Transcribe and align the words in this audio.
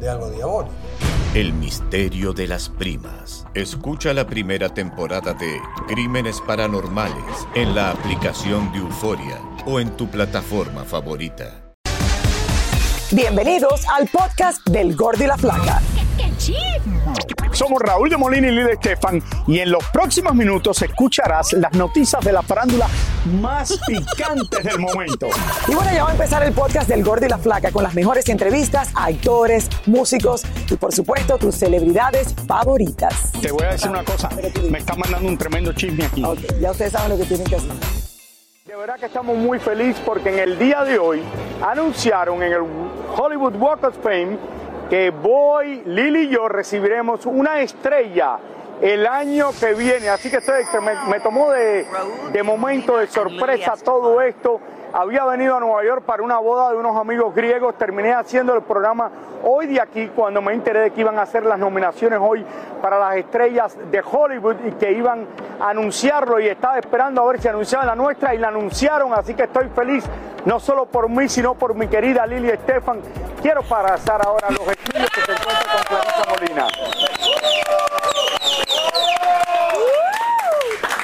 de 0.00 0.08
algo 0.08 0.30
diabólico. 0.30 0.74
El 1.34 1.52
misterio 1.52 2.32
de 2.32 2.46
las 2.46 2.68
primas. 2.68 3.44
Escucha 3.54 4.12
la 4.12 4.26
primera 4.26 4.68
temporada 4.68 5.34
de 5.34 5.60
Crímenes 5.88 6.40
Paranormales 6.40 7.48
en 7.54 7.74
la 7.74 7.90
aplicación 7.90 8.72
de 8.72 8.78
Euforia 8.78 9.40
o 9.66 9.80
en 9.80 9.96
tu 9.96 10.08
plataforma 10.08 10.84
favorita. 10.84 11.60
Bienvenidos 13.10 13.86
al 13.88 14.08
podcast 14.08 14.66
del 14.68 14.96
Gordi 14.96 15.24
y 15.24 15.26
la 15.26 15.36
Flaca. 15.36 15.80
Somos 17.54 17.80
Raúl 17.80 18.10
de 18.10 18.16
Molina 18.16 18.48
y 18.48 18.50
Lidia 18.50 18.72
Estefan 18.72 19.22
y 19.46 19.60
en 19.60 19.70
los 19.70 19.84
próximos 19.92 20.34
minutos 20.34 20.82
escucharás 20.82 21.52
las 21.52 21.72
noticias 21.74 22.22
de 22.24 22.32
la 22.32 22.42
farándula 22.42 22.88
más 23.40 23.78
picantes 23.86 24.64
del 24.64 24.80
momento. 24.80 25.28
Y 25.68 25.74
bueno, 25.74 25.92
ya 25.94 26.02
va 26.02 26.10
a 26.10 26.12
empezar 26.12 26.42
el 26.42 26.52
podcast 26.52 26.88
del 26.88 27.04
Gordi 27.04 27.26
y 27.26 27.28
la 27.28 27.38
Flaca 27.38 27.70
con 27.70 27.84
las 27.84 27.94
mejores 27.94 28.28
entrevistas 28.28 28.90
a 28.96 29.04
actores, 29.04 29.70
músicos 29.86 30.42
y 30.68 30.74
por 30.74 30.92
supuesto 30.92 31.38
tus 31.38 31.54
celebridades 31.54 32.34
favoritas. 32.48 33.30
Te 33.40 33.52
voy 33.52 33.62
a 33.62 33.68
decir 33.68 33.88
una 33.88 34.02
cosa, 34.02 34.28
me 34.68 34.78
está 34.78 34.96
mandando 34.96 35.28
un 35.28 35.38
tremendo 35.38 35.72
chisme 35.72 36.06
aquí. 36.06 36.24
Ok, 36.24 36.40
ya 36.60 36.72
ustedes 36.72 36.90
saben 36.90 37.10
lo 37.10 37.18
que 37.18 37.24
tienen 37.24 37.46
que 37.46 37.54
hacer. 37.54 37.70
De 38.66 38.74
verdad 38.74 38.98
que 38.98 39.06
estamos 39.06 39.36
muy 39.36 39.60
felices 39.60 40.02
porque 40.04 40.30
en 40.30 40.40
el 40.40 40.58
día 40.58 40.82
de 40.82 40.98
hoy 40.98 41.22
anunciaron 41.64 42.42
en 42.42 42.52
el 42.52 42.62
Hollywood 43.16 43.54
Walk 43.54 43.84
of 43.84 43.94
Fame 44.02 44.38
que 44.88 45.10
Boy, 45.10 45.82
Lily 45.86 46.22
y 46.22 46.28
yo 46.28 46.48
recibiremos 46.48 47.26
una 47.26 47.60
estrella 47.60 48.38
el 48.80 49.06
año 49.06 49.50
que 49.58 49.74
viene. 49.74 50.08
Así 50.08 50.30
que 50.30 50.38
estoy, 50.38 50.64
me, 51.08 51.20
tomó 51.20 51.50
de, 51.50 51.86
de 52.32 52.42
momento 52.42 52.98
de 52.98 53.06
sorpresa 53.06 53.74
todo 53.82 54.20
esto. 54.20 54.60
Había 54.92 55.24
venido 55.24 55.56
a 55.56 55.60
Nueva 55.60 55.84
York 55.84 56.04
para 56.04 56.22
una 56.22 56.38
boda 56.38 56.70
de 56.70 56.76
unos 56.76 56.96
amigos 56.96 57.34
griegos. 57.34 57.76
Terminé 57.76 58.14
haciendo 58.14 58.54
el 58.54 58.62
programa 58.62 59.10
hoy 59.42 59.66
de 59.66 59.80
aquí 59.80 60.08
cuando 60.14 60.40
me 60.40 60.52
enteré 60.52 60.80
de 60.80 60.90
que 60.92 61.00
iban 61.00 61.18
a 61.18 61.22
hacer 61.22 61.44
las 61.44 61.58
nominaciones 61.58 62.18
hoy 62.22 62.44
para 62.80 62.98
las 62.98 63.16
estrellas 63.16 63.76
de 63.90 64.00
Hollywood 64.00 64.56
y 64.66 64.70
que 64.72 64.92
iban 64.92 65.26
a 65.60 65.70
anunciarlo 65.70 66.38
y 66.38 66.46
estaba 66.46 66.78
esperando 66.78 67.22
a 67.22 67.26
ver 67.26 67.40
si 67.40 67.48
anunciaban 67.48 67.86
la 67.86 67.96
nuestra 67.96 68.34
y 68.34 68.38
la 68.38 68.48
anunciaron. 68.48 69.12
Así 69.14 69.34
que 69.34 69.44
estoy 69.44 69.68
feliz 69.70 70.04
no 70.44 70.60
solo 70.60 70.86
por 70.86 71.08
mí, 71.08 71.28
sino 71.28 71.54
por 71.54 71.74
mi 71.74 71.88
querida 71.88 72.26
Lili 72.26 72.50
Estefan. 72.50 73.00
Quiero 73.44 73.62
pasar 73.62 74.26
ahora 74.26 74.48
a 74.48 74.50
los 74.52 74.66
estudios 74.66 75.10
que 75.10 75.20
se 75.20 75.32
encuentran 75.32 75.66
con 75.76 75.82
Clarisa 75.84 76.24
Molina. 76.30 76.66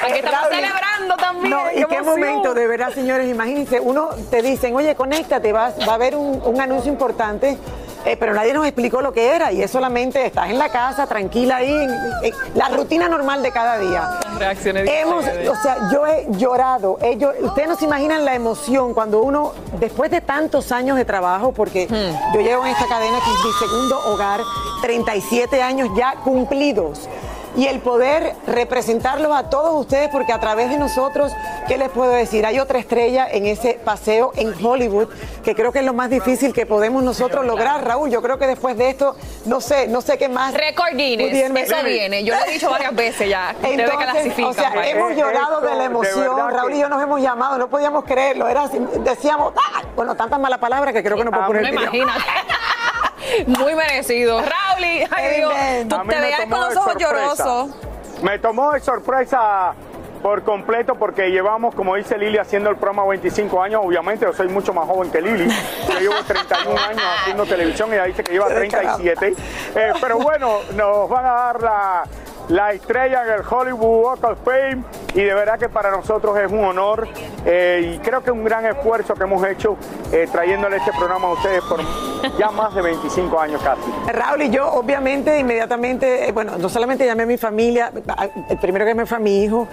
Aquí 0.02 0.18
estamos 0.20 0.48
celebrando 0.48 1.16
también. 1.18 1.50
No, 1.50 1.70
y 1.70 1.84
qué 1.84 2.00
momento, 2.00 2.54
de 2.54 2.66
verdad, 2.66 2.94
señores, 2.94 3.28
imagínense, 3.28 3.78
uno 3.78 4.08
te 4.30 4.40
dicen, 4.40 4.74
oye, 4.74 4.94
conéctate, 4.94 5.52
vas, 5.52 5.74
va 5.86 5.92
a 5.92 5.94
haber 5.96 6.16
un, 6.16 6.40
un 6.42 6.58
anuncio 6.62 6.90
importante. 6.90 7.58
Eh, 8.04 8.16
pero 8.18 8.32
nadie 8.34 8.52
nos 8.54 8.64
explicó 8.66 9.00
lo 9.00 9.12
que 9.12 9.34
era 9.34 9.52
y 9.52 9.62
es 9.62 9.70
solamente 9.70 10.24
estás 10.26 10.50
en 10.50 10.58
la 10.58 10.68
casa 10.70 11.06
tranquila 11.06 11.56
ahí, 11.56 11.70
en- 11.72 11.90
en- 12.22 12.34
la 12.54 12.68
rutina 12.68 13.08
normal 13.08 13.42
de 13.42 13.50
cada 13.52 13.78
día. 13.78 14.18
Reacciones 14.38 14.88
Hemos, 14.90 15.24
o 15.24 15.56
sea, 15.62 15.76
yo 15.92 16.06
he 16.06 16.26
llorado. 16.30 16.98
he 17.02 17.16
llo- 17.18 17.34
ustedes 17.42 17.68
no 17.68 17.76
se 17.76 17.84
imaginan 17.84 18.24
la 18.24 18.34
emoción 18.34 18.94
cuando 18.94 19.20
uno, 19.22 19.52
después 19.78 20.10
de 20.10 20.20
tantos 20.20 20.72
años 20.72 20.96
de 20.96 21.04
trabajo, 21.04 21.52
porque 21.52 21.86
Hmm. 21.88 22.34
yo 22.34 22.40
llevo 22.40 22.64
en 22.66 22.72
esta 22.72 22.86
cadena 22.86 23.18
que 23.18 23.30
es 23.30 23.44
mi 23.44 23.52
segundo 23.66 24.00
hogar, 24.12 24.40
37 24.82 25.62
años 25.62 25.88
ya 25.96 26.14
cumplidos. 26.24 27.08
Y 27.56 27.66
el 27.66 27.80
poder 27.80 28.34
representarlos 28.46 29.36
a 29.36 29.50
todos 29.50 29.74
ustedes, 29.74 30.08
porque 30.10 30.32
a 30.32 30.38
través 30.38 30.70
de 30.70 30.78
nosotros, 30.78 31.32
¿qué 31.66 31.78
les 31.78 31.88
puedo 31.88 32.12
decir? 32.12 32.46
Hay 32.46 32.60
otra 32.60 32.78
estrella 32.78 33.26
en 33.30 33.46
ese 33.46 33.80
paseo 33.84 34.32
en 34.36 34.54
Hollywood, 34.64 35.08
que 35.42 35.54
creo 35.54 35.72
que 35.72 35.80
es 35.80 35.84
lo 35.84 35.92
más 35.92 36.10
difícil 36.10 36.52
que 36.52 36.64
podemos 36.64 37.02
nosotros 37.02 37.44
lograr, 37.44 37.84
Raúl. 37.84 38.10
Yo 38.10 38.22
creo 38.22 38.38
que 38.38 38.46
después 38.46 38.76
de 38.76 38.90
esto, 38.90 39.16
no 39.46 39.60
sé, 39.60 39.88
no 39.88 40.00
sé 40.00 40.16
qué 40.16 40.28
más. 40.28 40.54
Récord 40.54 40.96
Guinness, 40.96 41.32
eso 41.32 41.76
viene. 41.84 42.24
Yo 42.24 42.34
lo 42.34 42.44
he 42.46 42.52
dicho 42.52 42.70
varias 42.70 42.94
veces 42.94 43.28
ya. 43.28 43.54
Entonces, 43.62 44.32
o 44.44 44.52
sea, 44.52 44.72
pues. 44.72 44.88
hemos 44.88 45.16
llorado 45.16 45.60
de 45.60 45.74
la 45.74 45.84
emoción. 45.84 46.50
Raúl 46.50 46.74
y 46.74 46.80
yo 46.80 46.88
nos 46.88 47.02
hemos 47.02 47.20
llamado, 47.20 47.58
no 47.58 47.68
podíamos 47.68 48.04
creerlo. 48.04 48.48
Era 48.48 48.62
así, 48.62 48.78
decíamos, 49.00 49.52
¡ah! 49.56 49.82
bueno, 49.96 50.14
tantas 50.14 50.38
malas 50.38 50.58
palabras 50.58 50.94
que 50.94 51.02
creo 51.02 51.16
que 51.16 51.24
no 51.24 51.30
puedo 51.30 51.44
A 51.44 51.46
poner 51.46 51.62
No 51.62 51.68
imagínate. 51.68 52.20
Muy 53.46 53.74
merecido. 53.74 54.40
Ay 54.82 55.36
Dios, 55.36 55.52
Amen. 55.52 55.88
tú 55.88 55.96
te 55.98 56.04
me 56.04 56.20
veas 56.20 56.41
tomó 56.41 56.56
con 56.56 56.64
los 56.64 56.70
de 56.74 56.78
ojos 56.78 56.92
sorpresa. 56.92 57.44
llorosos. 57.44 58.22
Me 58.22 58.38
tomó 58.38 58.72
de 58.72 58.80
sorpresa 58.80 59.72
por 60.22 60.42
completo 60.42 60.94
porque 60.96 61.30
llevamos, 61.30 61.74
como 61.74 61.96
dice 61.96 62.18
Lili, 62.18 62.36
haciendo 62.36 62.68
el 62.68 62.76
programa 62.76 63.06
25 63.08 63.62
años. 63.62 63.80
Obviamente 63.84 64.26
yo 64.26 64.32
soy 64.34 64.48
mucho 64.48 64.74
más 64.74 64.86
joven 64.86 65.10
que 65.10 65.20
Lili. 65.22 65.48
Yo 65.88 65.98
llevo 65.98 66.14
31 66.26 66.78
años 66.88 67.02
haciendo 67.20 67.46
televisión 67.46 67.88
y 67.91 67.94
ella 67.94 68.04
dice 68.04 68.22
que 68.22 68.32
lleva 68.32 68.48
37. 68.48 69.34
Eh, 69.74 69.92
pero 70.00 70.18
bueno, 70.18 70.58
nos 70.74 71.08
van 71.08 71.24
a 71.24 71.32
dar 71.32 71.62
la, 71.62 72.02
la 72.50 72.72
estrella 72.72 73.22
en 73.24 73.32
el 73.34 73.42
Hollywood 73.48 74.04
Walk 74.04 74.24
of 74.24 74.38
Fame 74.44 74.82
y 75.14 75.22
de 75.22 75.34
verdad 75.34 75.58
que 75.58 75.68
para 75.68 75.90
nosotros 75.90 76.36
es 76.38 76.50
un 76.50 76.64
honor 76.64 77.08
eh, 77.46 77.94
y 77.94 77.98
creo 77.98 78.22
que 78.22 78.30
es 78.30 78.36
un 78.36 78.44
gran 78.44 78.66
esfuerzo 78.66 79.14
que 79.14 79.22
hemos 79.22 79.44
hecho 79.46 79.76
eh, 80.12 80.28
trayéndole 80.30 80.76
este 80.76 80.92
programa 80.92 81.28
a 81.28 81.32
ustedes 81.32 81.62
por 81.62 81.80
ya 82.38 82.50
más 82.50 82.74
de 82.74 82.82
25 82.82 83.41
años 83.41 83.62
casi. 83.62 83.82
Raúl 84.12 84.42
y 84.42 84.50
yo, 84.50 84.70
obviamente, 84.72 85.38
inmediatamente, 85.38 86.28
eh, 86.28 86.32
bueno, 86.32 86.58
no 86.58 86.68
solamente 86.68 87.06
llamé 87.06 87.22
a 87.22 87.26
mi 87.26 87.38
familia, 87.38 87.92
el 88.48 88.58
primero 88.58 88.84
que 88.84 88.94
me 88.94 89.06
fue 89.06 89.16
a 89.16 89.20
mi 89.20 89.42
hijo, 89.42 89.66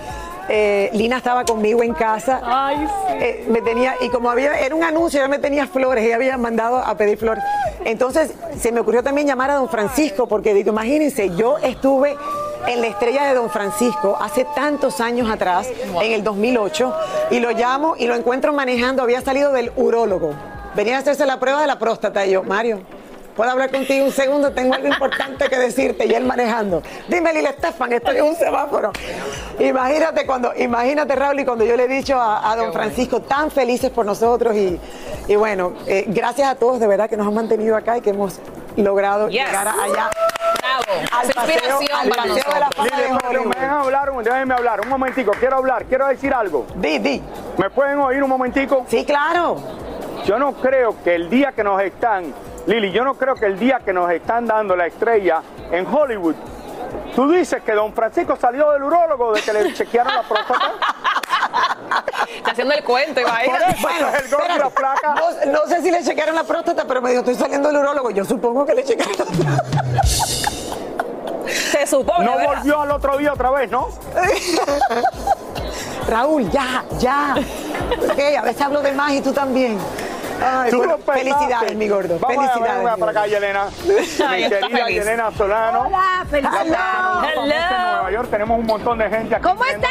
eh, 0.50 0.89
Lina 0.94 1.18
estaba 1.18 1.44
conmigo 1.44 1.83
en 1.83 1.94
casa. 1.94 2.41
Ay, 2.44 2.77
sí. 2.77 3.13
Eh, 3.19 3.45
me 3.50 3.62
tenía, 3.62 3.95
y 4.00 4.09
como 4.09 4.30
había, 4.30 4.57
era 4.59 4.75
un 4.75 4.83
anuncio, 4.83 5.19
ella 5.19 5.27
me 5.27 5.39
tenía 5.39 5.68
flores, 5.68 6.06
ella 6.06 6.15
había 6.15 6.38
mandado 6.38 6.77
a 6.77 6.95
pedir 6.95 7.18
flores. 7.18 7.44
Entonces, 7.83 8.33
se 8.57 8.71
me 8.71 8.80
ocurrió 8.80 9.03
también 9.03 9.27
llamar 9.27 9.51
a 9.51 9.56
don 9.56 9.69
Francisco, 9.69 10.27
porque 10.27 10.53
digo, 10.53 10.71
imagínense, 10.71 11.35
yo 11.35 11.57
estuve 11.57 12.15
en 12.65 12.81
la 12.81 12.88
estrella 12.88 13.25
de 13.25 13.33
don 13.36 13.50
Francisco 13.50 14.18
hace 14.19 14.45
tantos 14.56 15.00
años 15.01 15.30
atrás, 15.30 15.68
en 16.01 16.12
el 16.12 16.24
2008, 16.24 16.94
y 17.31 17.39
lo 17.39 17.51
llamo 17.51 17.95
y 17.98 18.07
lo 18.07 18.15
encuentro 18.15 18.54
manejando, 18.54 19.04
había 19.04 19.21
salido 19.21 19.51
del 19.51 19.71
urólogo. 19.75 20.33
Venía 20.75 20.98
a 20.98 21.00
hacerse 21.00 21.25
la 21.25 21.39
prueba 21.39 21.62
de 21.62 21.68
la 21.68 21.80
próstata 21.80 22.25
y 22.25 22.31
yo, 22.31 22.44
Mario, 22.44 22.81
¿puedo 23.36 23.50
hablar 23.51 23.71
contigo 23.71 24.06
un 24.06 24.12
segundo? 24.12 24.51
Tengo 24.51 24.74
algo 24.75 24.88
importante 24.88 25.50
que 25.50 25.57
decirte. 25.57 26.06
Y 26.06 26.13
él 26.13 26.24
manejando. 26.25 26.81
Dime, 27.07 27.33
Lila 27.33 27.50
Estefan, 27.51 27.94
estoy 27.94 28.18
en 28.18 28.25
un 28.25 28.36
semáforo. 28.36 28.92
Imagínate 29.59 30.25
cuando, 30.25 30.54
imagínate, 30.56 31.15
Raúl, 31.15 31.39
y 31.39 31.45
cuando 31.45 31.65
yo 31.65 31.75
le 31.75 31.86
he 31.86 31.88
dicho 31.88 32.19
a, 32.19 32.51
a 32.51 32.56
don 32.56 32.71
Francisco, 32.74 33.21
tan 33.21 33.50
felices 33.50 33.89
por 33.89 34.06
nosotros. 34.06 34.56
Y, 34.56 34.80
y 35.27 35.36
bueno, 35.36 35.74
eh, 35.88 36.06
gracias 36.07 36.48
a 36.50 36.56
todos 36.56 36.80
de 36.80 36.88
verdad 36.88 37.09
que 37.09 37.18
nos 37.18 37.27
han 37.27 37.33
mantenido 37.33 37.75
acá 37.75 37.98
y 37.98 38.01
que 38.01 38.12
hemos 38.12 38.36
logrado 38.75 39.30
Yes. 39.30 39.44
llegar 39.45 39.68
allá. 39.68 40.09
Bravo. 40.68 41.02
Al 41.12 41.28
paseo, 41.34 41.54
inspiración 41.56 42.00
al 42.02 42.10
para 42.10 42.24
paseo 42.24 42.54
de 42.54 42.60
la 42.60 42.69
fama 42.69 42.98
de 42.98 43.28
Hollywood. 43.28 43.46
me 43.48 43.56
dejan 43.62 43.78
hablar, 43.80 44.10
un- 44.12 44.24
déjenme 44.24 44.54
hablar, 44.54 44.81
un 44.81 44.90
momentico, 44.90 45.31
quiero 45.40 45.58
hablar, 45.58 45.86
quiero 45.86 46.08
decir 46.08 46.34
algo. 46.34 46.66
Di, 46.75 47.00
di. 47.00 47.24
¿Me 47.58 47.69
pueden 47.69 48.00
oír 48.00 48.22
un 48.24 48.30
momentico? 48.30 48.86
Sí, 48.90 49.06
claro. 49.06 49.58
Yo 50.25 50.38
no 50.40 50.54
creo 50.54 50.96
que 51.04 51.16
el 51.16 51.30
día 51.30 51.52
que 51.54 51.64
nos 51.64 51.81
están, 51.81 52.34
Lili, 52.66 52.92
yo 52.92 53.04
no 53.06 53.14
creo 53.16 53.36
que 53.36 53.46
el 53.46 53.58
día 53.58 53.80
que 53.84 53.94
nos 53.94 54.12
están 54.12 54.46
dando 54.46 54.75
la 54.75 54.88
estrella 54.88 55.42
en 55.72 55.86
Hollywood, 55.88 56.36
tú 57.16 57.31
dices 57.31 57.62
que 57.64 57.72
don 57.74 57.94
Francisco 57.94 58.36
salió 58.36 58.72
del 58.72 58.84
urólogo 58.84 59.34
de 59.34 59.42
que 59.42 59.54
le 59.54 59.74
chequearon 59.74 60.14
la 60.14 60.24
próstata. 60.24 60.72
Está 62.36 62.52
haciendo 62.52 62.74
el 62.74 62.84
cuento, 62.84 63.22
imagínate. 63.22 63.72
es 63.72 64.24
el 64.25 64.30
gordo 64.31 64.56
y 64.56 64.60
la 64.60 64.69
placa. 64.69 65.16
No, 65.16 65.52
no 65.54 65.66
sé 65.68 65.81
si 65.81 65.92
le 65.92 66.04
chequearon 66.04 66.36
la 66.36 66.44
próstata, 66.44 66.84
pero 66.86 67.02
me 67.02 67.10
dijo, 67.12 67.22
estoy 67.22 67.36
saliendo 67.36 67.69
del 67.69 67.78
urólogo. 67.78 68.12
Yo 68.12 68.25
supongo 68.25 68.66
que 68.66 68.74
le 68.75 68.84
chequearon 68.84 69.14
la 69.18 69.25
próstata. 69.25 70.56
Se 71.72 71.88
supone, 71.88 72.25
No 72.25 72.38
¿verdad? 72.38 72.56
volvió 72.58 72.81
al 72.81 72.92
otro 72.92 73.18
día 73.18 73.34
otra 73.34 73.52
vez, 73.52 73.69
¿no? 73.72 73.88
Raúl, 76.08 76.50
ya, 76.52 76.84
ya. 77.00 77.36
Ok, 78.12 78.19
a 78.38 78.42
veces 78.42 78.62
hablo 78.62 78.81
de 78.81 78.92
más 78.94 79.12
y 79.12 79.22
tú 79.22 79.34
también. 79.34 79.78
Ay, 80.42 80.69
Tú 80.69 80.78
bueno, 80.78 80.98
felicidades, 81.00 81.75
mi 81.75 81.88
gordo. 81.90 82.19
Vamos 82.19 82.46
a 82.46 82.50
felicidades. 82.54 82.84
ver 82.84 82.94
mi 82.94 83.00
para 83.00 83.12
acá. 83.12 83.28
Yelena. 83.28 83.64
Ay, 84.28 84.44
Mi 84.44 84.50
querida. 84.50 84.88
Yelena 84.90 85.31
Solano. 85.36 85.80
Hola, 85.81 85.98
La 86.19 86.25
felicidades. 86.30 86.75
famosa 86.78 87.31
Hello. 87.34 87.44
en 87.44 87.92
Nueva 87.94 88.12
York. 88.12 88.30
Tenemos 88.30 88.60
un 88.60 88.66
montón 88.68 88.98
de 89.00 89.10
gente 89.10 89.36
aquí. 89.36 89.44
¿Cómo 89.44 89.66
están? 89.66 89.90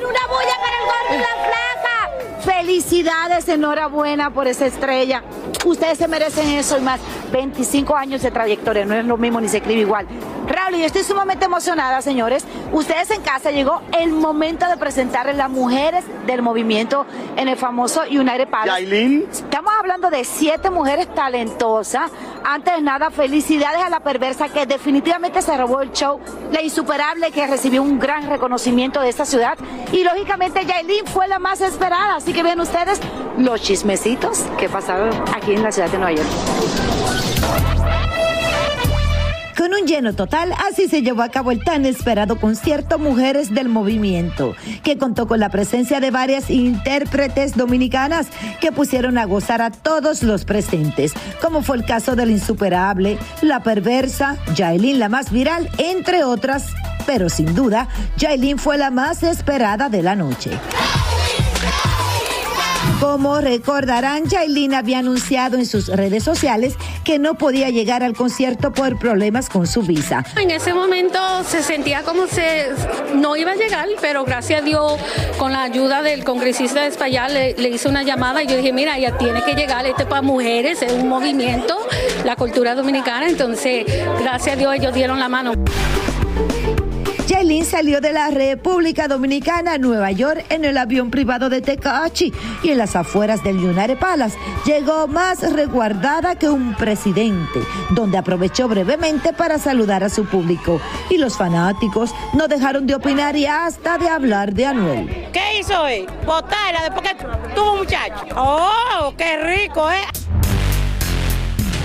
Una 0.00 0.26
bulla 0.28 0.56
para 0.60 0.76
el 0.78 0.84
gordo 0.86 1.14
y 1.14 1.18
la 1.18 1.44
flaca. 1.44 2.40
Felicidades, 2.58 3.48
enhorabuena 3.48 4.30
por 4.30 4.46
esa 4.46 4.66
estrella. 4.66 5.22
Ustedes 5.66 5.98
se 5.98 6.08
merecen 6.08 6.48
eso 6.50 6.78
y 6.78 6.82
más. 6.82 7.00
25 7.32 7.94
años 7.96 8.22
de 8.22 8.30
trayectoria, 8.30 8.84
no 8.86 8.94
es 8.94 9.04
lo 9.04 9.16
mismo 9.16 9.40
ni 9.40 9.48
se 9.48 9.58
escribe 9.58 9.80
igual. 9.82 10.06
Raúl, 10.50 10.76
yo 10.78 10.86
estoy 10.86 11.04
sumamente 11.04 11.44
emocionada, 11.44 12.02
señores. 12.02 12.44
Ustedes 12.72 13.10
en 13.12 13.22
casa 13.22 13.52
llegó 13.52 13.82
el 13.96 14.10
momento 14.10 14.68
de 14.68 14.76
presentarles 14.76 15.36
las 15.36 15.48
mujeres 15.48 16.04
del 16.26 16.42
movimiento 16.42 17.06
en 17.36 17.46
el 17.48 17.56
famoso 17.56 18.02
United 18.10 18.48
Palace. 18.48 18.68
Yailin. 18.68 19.28
Estamos 19.30 19.72
hablando 19.78 20.10
de 20.10 20.24
siete 20.24 20.68
mujeres 20.70 21.06
talentosas. 21.14 22.10
Antes 22.44 22.74
de 22.74 22.82
nada, 22.82 23.10
felicidades 23.10 23.80
a 23.80 23.90
la 23.90 24.00
perversa 24.00 24.48
que 24.48 24.66
definitivamente 24.66 25.40
se 25.40 25.56
robó 25.56 25.82
el 25.82 25.92
show, 25.92 26.18
la 26.50 26.62
insuperable 26.62 27.30
que 27.30 27.46
recibió 27.46 27.80
un 27.82 28.00
gran 28.00 28.28
reconocimiento 28.28 29.00
de 29.00 29.08
esta 29.08 29.24
ciudad. 29.24 29.56
Y 29.92 30.02
lógicamente 30.02 30.64
Yailin 30.66 31.06
fue 31.06 31.28
la 31.28 31.38
más 31.38 31.60
esperada. 31.60 32.16
Así 32.16 32.32
que 32.32 32.42
ven 32.42 32.58
ustedes 32.60 33.00
los 33.38 33.60
chismecitos 33.62 34.40
que 34.58 34.68
pasaron 34.68 35.10
aquí 35.32 35.52
en 35.52 35.62
la 35.62 35.70
ciudad 35.70 35.88
de 35.90 35.98
Nueva 35.98 36.12
York. 36.12 37.79
Un 39.80 39.86
lleno 39.86 40.12
total, 40.12 40.52
así 40.68 40.88
se 40.88 41.00
llevó 41.00 41.22
a 41.22 41.30
cabo 41.30 41.52
el 41.52 41.64
tan 41.64 41.86
esperado 41.86 42.38
concierto 42.38 42.98
Mujeres 42.98 43.54
del 43.54 43.70
Movimiento, 43.70 44.54
que 44.82 44.98
contó 44.98 45.26
con 45.26 45.40
la 45.40 45.48
presencia 45.48 46.00
de 46.00 46.10
varias 46.10 46.50
intérpretes 46.50 47.56
dominicanas 47.56 48.26
que 48.60 48.72
pusieron 48.72 49.16
a 49.16 49.24
gozar 49.24 49.62
a 49.62 49.70
todos 49.70 50.22
los 50.22 50.44
presentes, 50.44 51.14
como 51.40 51.62
fue 51.62 51.76
el 51.76 51.86
caso 51.86 52.14
del 52.14 52.30
insuperable, 52.30 53.18
la 53.40 53.62
perversa, 53.62 54.36
Yailin 54.54 54.98
la 54.98 55.08
más 55.08 55.32
viral, 55.32 55.70
entre 55.78 56.24
otras, 56.24 56.66
pero 57.06 57.30
sin 57.30 57.54
duda, 57.54 57.88
Yailin 58.18 58.58
fue 58.58 58.76
la 58.76 58.90
más 58.90 59.22
esperada 59.22 59.88
de 59.88 60.02
la 60.02 60.14
noche. 60.14 60.50
Como 63.00 63.40
recordarán, 63.40 64.28
Yailin 64.28 64.74
había 64.74 64.98
anunciado 64.98 65.56
en 65.56 65.64
sus 65.64 65.88
redes 65.88 66.22
sociales 66.22 66.74
que 67.02 67.18
no 67.18 67.34
podía 67.34 67.70
llegar 67.70 68.02
al 68.02 68.12
concierto 68.12 68.72
por 68.72 68.98
problemas 68.98 69.48
con 69.48 69.66
su 69.66 69.80
visa. 69.80 70.22
En 70.38 70.50
ese 70.50 70.74
momento 70.74 71.18
se 71.44 71.62
sentía 71.62 72.02
como 72.02 72.26
se 72.26 72.66
no 73.14 73.36
iba 73.36 73.52
a 73.52 73.56
llegar, 73.56 73.88
pero 74.02 74.24
gracias 74.24 74.60
a 74.60 74.64
Dios, 74.64 75.00
con 75.38 75.52
la 75.52 75.62
ayuda 75.62 76.02
del 76.02 76.24
congresista 76.24 76.82
de 76.82 76.88
España, 76.88 77.26
le, 77.30 77.54
le 77.54 77.70
hice 77.70 77.88
una 77.88 78.02
llamada 78.02 78.42
y 78.42 78.46
yo 78.46 78.58
dije, 78.58 78.74
mira, 78.74 78.98
ya 78.98 79.16
tiene 79.16 79.42
que 79.44 79.54
llegar, 79.54 79.86
este 79.86 80.04
para 80.04 80.20
mujeres, 80.20 80.82
es 80.82 80.92
un 80.92 81.08
movimiento, 81.08 81.78
la 82.26 82.36
cultura 82.36 82.74
dominicana, 82.74 83.28
entonces 83.28 83.86
gracias 84.20 84.56
a 84.56 84.58
Dios 84.58 84.74
ellos 84.74 84.92
dieron 84.92 85.18
la 85.18 85.30
mano. 85.30 85.54
Salió 87.50 88.00
de 88.00 88.12
la 88.12 88.30
República 88.30 89.08
Dominicana 89.08 89.72
a 89.72 89.78
Nueva 89.78 90.12
York 90.12 90.44
en 90.50 90.64
el 90.64 90.78
avión 90.78 91.10
privado 91.10 91.48
de 91.48 91.60
Tecachi 91.60 92.32
y 92.62 92.70
en 92.70 92.78
las 92.78 92.94
afueras 92.94 93.42
del 93.42 93.58
United 93.58 93.98
Palace 93.98 94.38
llegó 94.64 95.08
más 95.08 95.42
resguardada 95.52 96.36
que 96.36 96.48
un 96.48 96.74
presidente, 96.76 97.60
donde 97.90 98.18
aprovechó 98.18 98.68
brevemente 98.68 99.32
para 99.32 99.58
saludar 99.58 100.04
a 100.04 100.08
su 100.08 100.26
público. 100.26 100.80
Y 101.10 101.18
los 101.18 101.36
fanáticos 101.36 102.14
no 102.34 102.46
dejaron 102.46 102.86
de 102.86 102.94
opinar 102.94 103.34
y 103.34 103.46
hasta 103.46 103.98
de 103.98 104.08
hablar 104.08 104.54
de 104.54 104.66
Anuel. 104.66 105.28
¿Qué 105.32 105.58
hizo 105.58 105.82
hoy? 105.82 106.06
Botarla 106.24 106.82
después 106.84 107.02
que 107.02 107.26
tuvo 107.54 107.78
muchacho. 107.78 108.26
¡Oh, 108.36 109.12
qué 109.16 109.36
rico, 109.42 109.90
eh! 109.90 110.29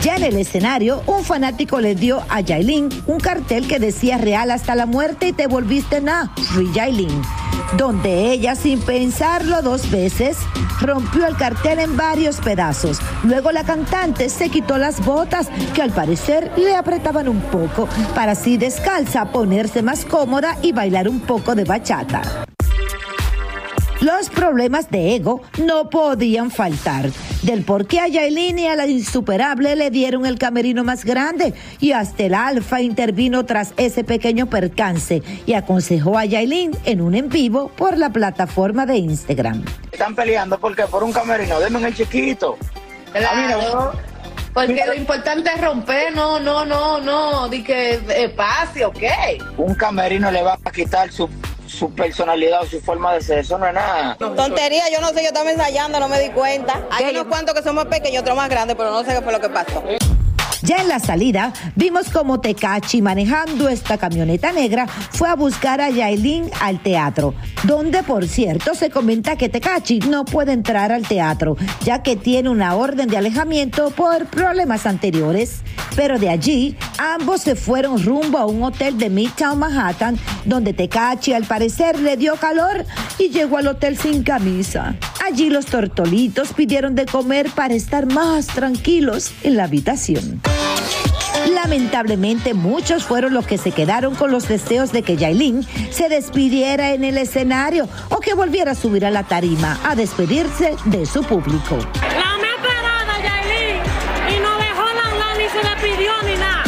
Ya 0.06 0.18
en 0.18 0.24
el 0.24 0.38
escenario, 0.38 1.02
un 1.07 1.24
fanático 1.24 1.81
le 1.81 1.96
dio 1.96 2.22
a 2.30 2.40
Yailin 2.40 2.90
un 3.07 3.19
cartel 3.19 3.68
que 3.68 3.80
decía 3.80 4.19
real 4.19 4.52
hasta 4.52 4.75
la 4.75 4.86
muerte 4.86 5.30
y 5.30 5.34
te 5.34 5.48
volviste 5.48 6.00
na, 6.00 6.31
Free 6.54 6.72
Yailin, 6.72 7.24
donde 7.75 8.31
ella 8.31 8.54
sin 8.54 8.80
pensarlo 8.80 9.63
dos 9.63 9.90
veces 9.90 10.38
rompió 10.80 11.25
el 11.25 11.36
cartel 11.36 11.80
en 11.80 11.98
varios 11.98 12.36
pedazos. 12.38 13.00
Luego 13.24 13.52
la 13.52 13.63
cantante 13.63 14.30
se 14.30 14.50
quitó 14.50 14.78
las 14.78 15.04
botas 15.04 15.48
que 15.74 15.81
al 15.81 15.90
parecer 15.90 16.51
le 16.56 16.75
apretaban 16.75 17.28
un 17.28 17.42
poco 17.42 17.90
para 18.13 18.34
así 18.34 18.58
descalza 18.58 19.31
ponerse 19.31 19.81
más 19.81 20.06
cómoda 20.06 20.56
y 20.62 20.72
bailar 20.72 21.10
un 21.10 21.19
poco 21.22 21.56
de 21.56 21.63
bachata. 21.63 22.46
Los 24.06 24.30
problemas 24.30 24.92
de 24.92 25.16
ego 25.16 25.42
no 25.66 25.90
podían 25.90 26.52
faltar. 26.52 27.10
Del 27.42 27.63
por 27.63 27.88
qué 27.88 28.00
a 28.00 28.07
Yailin 28.07 28.60
y 28.60 28.68
a 28.68 28.75
la 28.75 28.86
insuperable 28.86 29.75
le 29.75 29.90
dieron 29.90 30.28
el 30.28 30.38
camerino 30.38 30.84
más 30.84 31.04
grande 31.04 31.56
y 31.80 31.94
hasta 31.94 32.22
el 32.22 32.36
alfa 32.36 32.81
intervino 32.81 33.48
tras 33.48 33.74
ese 33.78 34.04
pequeño 34.04 34.46
percance 34.46 35.24
y 35.48 35.54
aconsejó 35.54 36.19
a 36.19 36.25
Yailin 36.25 36.78
en 36.86 37.02
un 37.02 37.16
en 37.16 37.30
vivo 37.30 37.69
por 37.69 37.98
la 37.98 38.12
plataforma 38.12 38.86
de 38.86 38.98
Instagram. 38.98 39.66
Están 39.92 40.13
peleando 40.13 40.60
porque 40.60 40.84
por 40.84 41.04
un 41.04 41.12
camerino, 41.12 41.60
denme 41.60 41.80
en 41.80 41.86
el 41.86 41.96
chiquito. 41.96 42.60
A 43.12 43.36
mí 43.36 43.48
no- 43.50 43.91
Porque 44.53 44.84
lo 44.86 44.94
importante 44.94 45.50
es 45.56 45.62
romper, 45.62 46.15
no, 46.15 46.39
no, 46.39 46.63
no, 46.63 47.01
no, 47.01 47.50
di 47.50 47.63
que 47.63 48.00
espacio, 48.24 48.91
¿qué? 48.91 49.39
Un 49.58 49.74
camerino 49.74 50.29
le 50.29 50.44
va 50.44 50.60
a 50.63 50.72
quitar 50.72 51.12
su, 51.12 51.27
su 51.75 51.91
personalidad 51.91 52.62
o 52.62 52.65
su 52.65 52.79
forma 52.82 53.13
de 53.13 53.22
ser, 53.22 53.39
eso 53.39 53.58
no 53.58 53.67
es 53.67 53.74
nada. 53.74 54.15
Tontería, 54.15 54.84
yo 54.91 55.01
no 55.01 55.10
sé, 55.10 55.22
yo 55.22 55.27
estaba 55.27 55.51
ensayando, 55.51 56.00
no 56.00 56.08
me 56.08 56.20
di 56.20 56.29
cuenta. 56.29 56.82
Hay 56.89 57.12
unos 57.12 57.25
cuantos 57.25 57.53
que 57.53 57.62
son 57.62 57.75
más 57.75 57.86
pequeños, 57.86 58.22
otros 58.22 58.36
más 58.36 58.50
grandes, 58.50 58.75
pero 58.75 58.91
no 58.91 59.03
sé 59.03 59.13
qué 59.13 59.22
fue 59.22 59.34
lo 59.34 59.41
que 59.41 59.50
pasó. 59.50 59.84
Ya 60.65 60.77
en 60.77 60.88
la 60.88 61.00
salida, 61.00 61.53
vimos 61.75 62.10
como 62.10 62.39
Tecachi 62.41 63.00
manejando 63.00 63.69
esta 63.69 64.00
camioneta 64.00 64.51
negra 64.51 64.88
fue 64.88 65.29
a 65.29 65.36
buscar 65.36 65.79
a 65.79 65.91
Yailin 65.91 66.50
al 66.60 66.81
teatro, 66.81 67.36
donde 67.65 68.01
por 68.01 68.27
cierto 68.27 68.74
se 68.74 68.89
comenta 68.89 69.36
que 69.36 69.48
Tecachi 69.48 70.00
no 70.00 70.25
puede 70.25 70.53
entrar 70.53 70.91
al 70.91 71.07
teatro, 71.07 71.55
ya 71.84 72.01
que 72.01 72.15
tiene 72.15 72.50
una 72.50 72.74
orden 72.74 73.10
de 73.10 73.17
alejamiento 73.17 73.91
por 73.91 74.25
problemas 74.25 74.88
anteriores. 74.88 75.62
Pero 75.95 76.17
de 76.17 76.29
allí, 76.29 76.75
ambos 76.98 77.41
se 77.41 77.55
fueron 77.55 78.03
rumbo 78.03 78.39
a 78.39 78.48
un 78.48 78.63
hotel 78.63 78.98
de 78.98 79.12
Midtown 79.12 79.60
Manhattan, 79.60 80.17
donde 80.45 80.74
Tecachi 80.74 81.34
al 81.34 81.43
parecer 81.43 82.00
le 82.00 82.17
dio 82.17 82.38
calor 82.38 82.86
y 83.19 83.29
llegó 83.29 83.57
al 83.57 83.67
hotel 83.67 83.98
sin 83.98 84.24
camisa. 84.24 84.95
Allí 85.24 85.51
los 85.51 85.67
tortolitos 85.67 86.53
pidieron 86.53 86.95
de 86.95 87.05
comer 87.05 87.51
para 87.51 87.75
estar 87.75 88.07
más 88.07 88.48
tranquilos 88.48 89.31
en 89.43 89.57
la 89.57 89.65
habitación. 89.65 90.41
Lamentablemente 91.55 92.53
muchos 92.53 93.05
fueron 93.05 93.33
los 93.33 93.47
que 93.47 93.57
se 93.57 93.71
quedaron 93.71 94.13
con 94.15 94.29
los 94.29 94.47
deseos 94.47 94.91
de 94.91 95.03
que 95.03 95.15
Yailin 95.15 95.65
se 95.89 96.09
despidiera 96.09 96.91
en 96.91 97.05
el 97.05 97.17
escenario 97.17 97.88
o 98.09 98.19
que 98.19 98.33
volviera 98.33 98.71
a 98.71 98.75
subir 98.75 99.05
a 99.05 99.09
la 99.09 99.24
tarima 99.24 99.79
a 99.85 99.95
despedirse 99.95 100.75
de 100.85 101.05
su 101.05 101.24
público. 101.24 101.77
La 101.77 102.38
me 102.38 102.51
parada, 102.62 103.15
Yailin, 103.24 103.81
y 104.35 104.39
no 104.41 104.57
dejó 104.57 104.83
nada, 104.93 105.35
ni 105.38 105.47
se 105.47 105.63
le 105.63 105.75
pidió 105.81 106.12
ni 106.24 106.35
nada. 106.38 106.63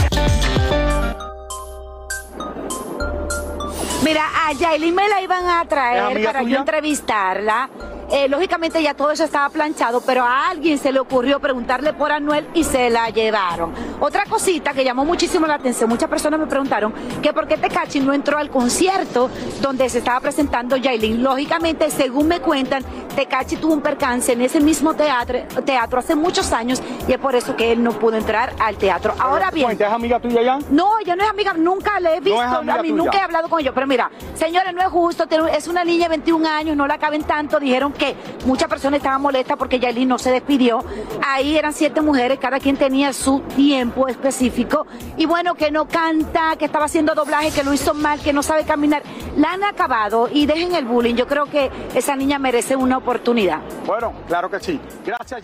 Mira, 4.03 4.23
a 4.47 4.53
Yailin 4.53 4.95
me 4.95 5.09
la 5.09 5.21
iban 5.21 5.45
a 5.45 5.63
¿Es 5.63 5.69
traer 5.69 6.23
para 6.23 6.43
yo 6.43 6.59
entrevistarla. 6.59 7.69
Eh, 8.09 8.27
lógicamente 8.29 8.81
ya 8.81 8.93
todo 8.93 9.11
eso 9.11 9.25
estaba 9.25 9.49
planchado, 9.49 9.99
pero 10.01 10.23
a 10.23 10.49
alguien 10.49 10.77
se 10.77 10.91
le 10.91 10.99
ocurrió 10.99 11.39
preguntarle 11.39 11.91
por 11.93 12.11
Anuel 12.11 12.47
y 12.53 12.63
se 12.63 12.89
la 12.89 13.09
llevaron. 13.09 13.73
Otra 13.99 14.23
cosita 14.25 14.71
que 14.73 14.83
llamó 14.83 15.03
muchísimo 15.03 15.45
la 15.45 15.55
atención, 15.55 15.89
muchas 15.89 16.09
personas 16.09 16.39
me 16.39 16.47
preguntaron 16.47 16.93
que 17.21 17.33
por 17.33 17.47
qué 17.47 17.57
Tecachi 17.57 17.99
no 17.99 18.13
entró 18.13 18.37
al 18.37 18.49
concierto 18.49 19.29
donde 19.61 19.89
se 19.89 19.97
estaba 19.97 20.21
presentando 20.21 20.77
Yailin. 20.77 21.21
Lógicamente, 21.21 21.89
según 21.91 22.27
me 22.27 22.39
cuentan, 22.39 22.83
Tecachi 23.15 23.57
tuvo 23.57 23.73
un 23.73 23.81
percance 23.81 24.31
en 24.31 24.41
ese 24.41 24.61
mismo 24.61 24.93
teatro, 24.93 25.39
teatro 25.65 25.99
hace 25.99 26.15
muchos 26.15 26.53
años 26.53 26.81
y 27.07 27.11
es 27.11 27.17
por 27.17 27.35
eso 27.35 27.55
que 27.55 27.71
él 27.71 27.83
no 27.83 27.91
pudo 27.91 28.15
entrar 28.15 28.53
al 28.59 28.77
teatro. 28.77 29.13
Ahora 29.19 29.51
bien. 29.51 29.71
¿Es 29.71 29.81
amiga 29.81 30.19
tuya 30.19 30.41
ya? 30.43 30.59
No, 30.69 30.99
ella 30.99 31.15
no 31.15 31.23
es 31.23 31.29
amiga, 31.29 31.53
nunca 31.53 31.99
le 31.99 32.17
he 32.17 32.19
visto, 32.21 32.39
a 32.39 32.61
mí 32.81 32.91
nunca 32.91 33.17
he 33.17 33.21
hablado 33.21 33.49
con 33.49 33.59
ella. 33.59 33.73
Pero 33.73 33.87
mira, 33.87 34.09
señores, 34.33 34.73
no 34.73 34.81
es 34.81 34.87
justo, 34.87 35.25
es 35.51 35.67
una 35.67 35.83
niña 35.83 36.03
de 36.05 36.09
21 36.09 36.47
años, 36.47 36.77
no 36.77 36.87
la 36.87 36.97
caben 36.97 37.23
tanto. 37.23 37.59
Dijeron 37.59 37.91
que 37.97 38.15
muchas 38.45 38.69
personas 38.69 38.97
estaban 38.97 39.21
molestas 39.21 39.57
porque 39.57 39.79
Yailin 39.79 40.07
no 40.07 40.17
se 40.17 40.31
despidió. 40.31 40.83
Ahí 41.25 41.57
eran 41.57 41.73
siete 41.73 42.01
mujeres, 42.01 42.39
cada 42.39 42.59
quien 42.59 42.77
tenía 42.77 43.13
su 43.13 43.41
tiempo 43.55 44.07
específico. 44.07 44.87
Y 45.17 45.25
bueno, 45.25 45.55
que 45.55 45.71
no 45.71 45.87
canta, 45.87 46.55
que 46.57 46.65
estaba 46.65 46.85
haciendo 46.85 47.15
doblaje, 47.15 47.51
que 47.51 47.63
lo 47.63 47.73
hizo 47.73 47.93
mal, 47.93 48.19
que 48.21 48.33
no 48.33 48.43
sabe 48.43 48.63
caminar. 48.63 49.03
La 49.35 49.53
han 49.53 49.63
acabado 49.63 50.29
y 50.31 50.45
dejen 50.45 50.75
el 50.75 50.85
bullying. 50.85 51.15
Yo 51.15 51.27
creo 51.27 51.45
que 51.45 51.71
esa 51.93 52.15
niña 52.15 52.39
merece 52.39 52.75
una 52.75 52.97
oportunidad. 52.97 53.61
Bueno, 53.85 54.13
claro 54.27 54.49
que 54.49 54.59
sí. 54.59 54.79
Gracias, 55.05 55.43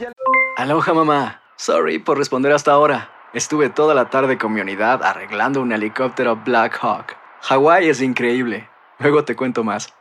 Aloha, 0.57 0.93
mamá. 0.93 1.41
Sorry 1.55 1.99
por 1.99 2.17
responder 2.17 2.51
hasta 2.51 2.71
ahora. 2.71 3.09
Estuve 3.33 3.69
toda 3.69 3.95
la 3.95 4.09
tarde 4.09 4.37
con 4.37 4.53
mi 4.53 4.61
unidad 4.61 5.03
arreglando 5.03 5.61
un 5.61 5.71
helicóptero 5.71 6.35
Black 6.35 6.77
Hawk. 6.81 7.15
Hawái 7.41 7.89
es 7.89 8.01
increíble. 8.01 8.69
Luego 8.99 9.25
te 9.25 9.35
cuento 9.35 9.63
más. 9.63 9.93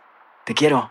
Te 0.45 0.55
quiero. 0.55 0.91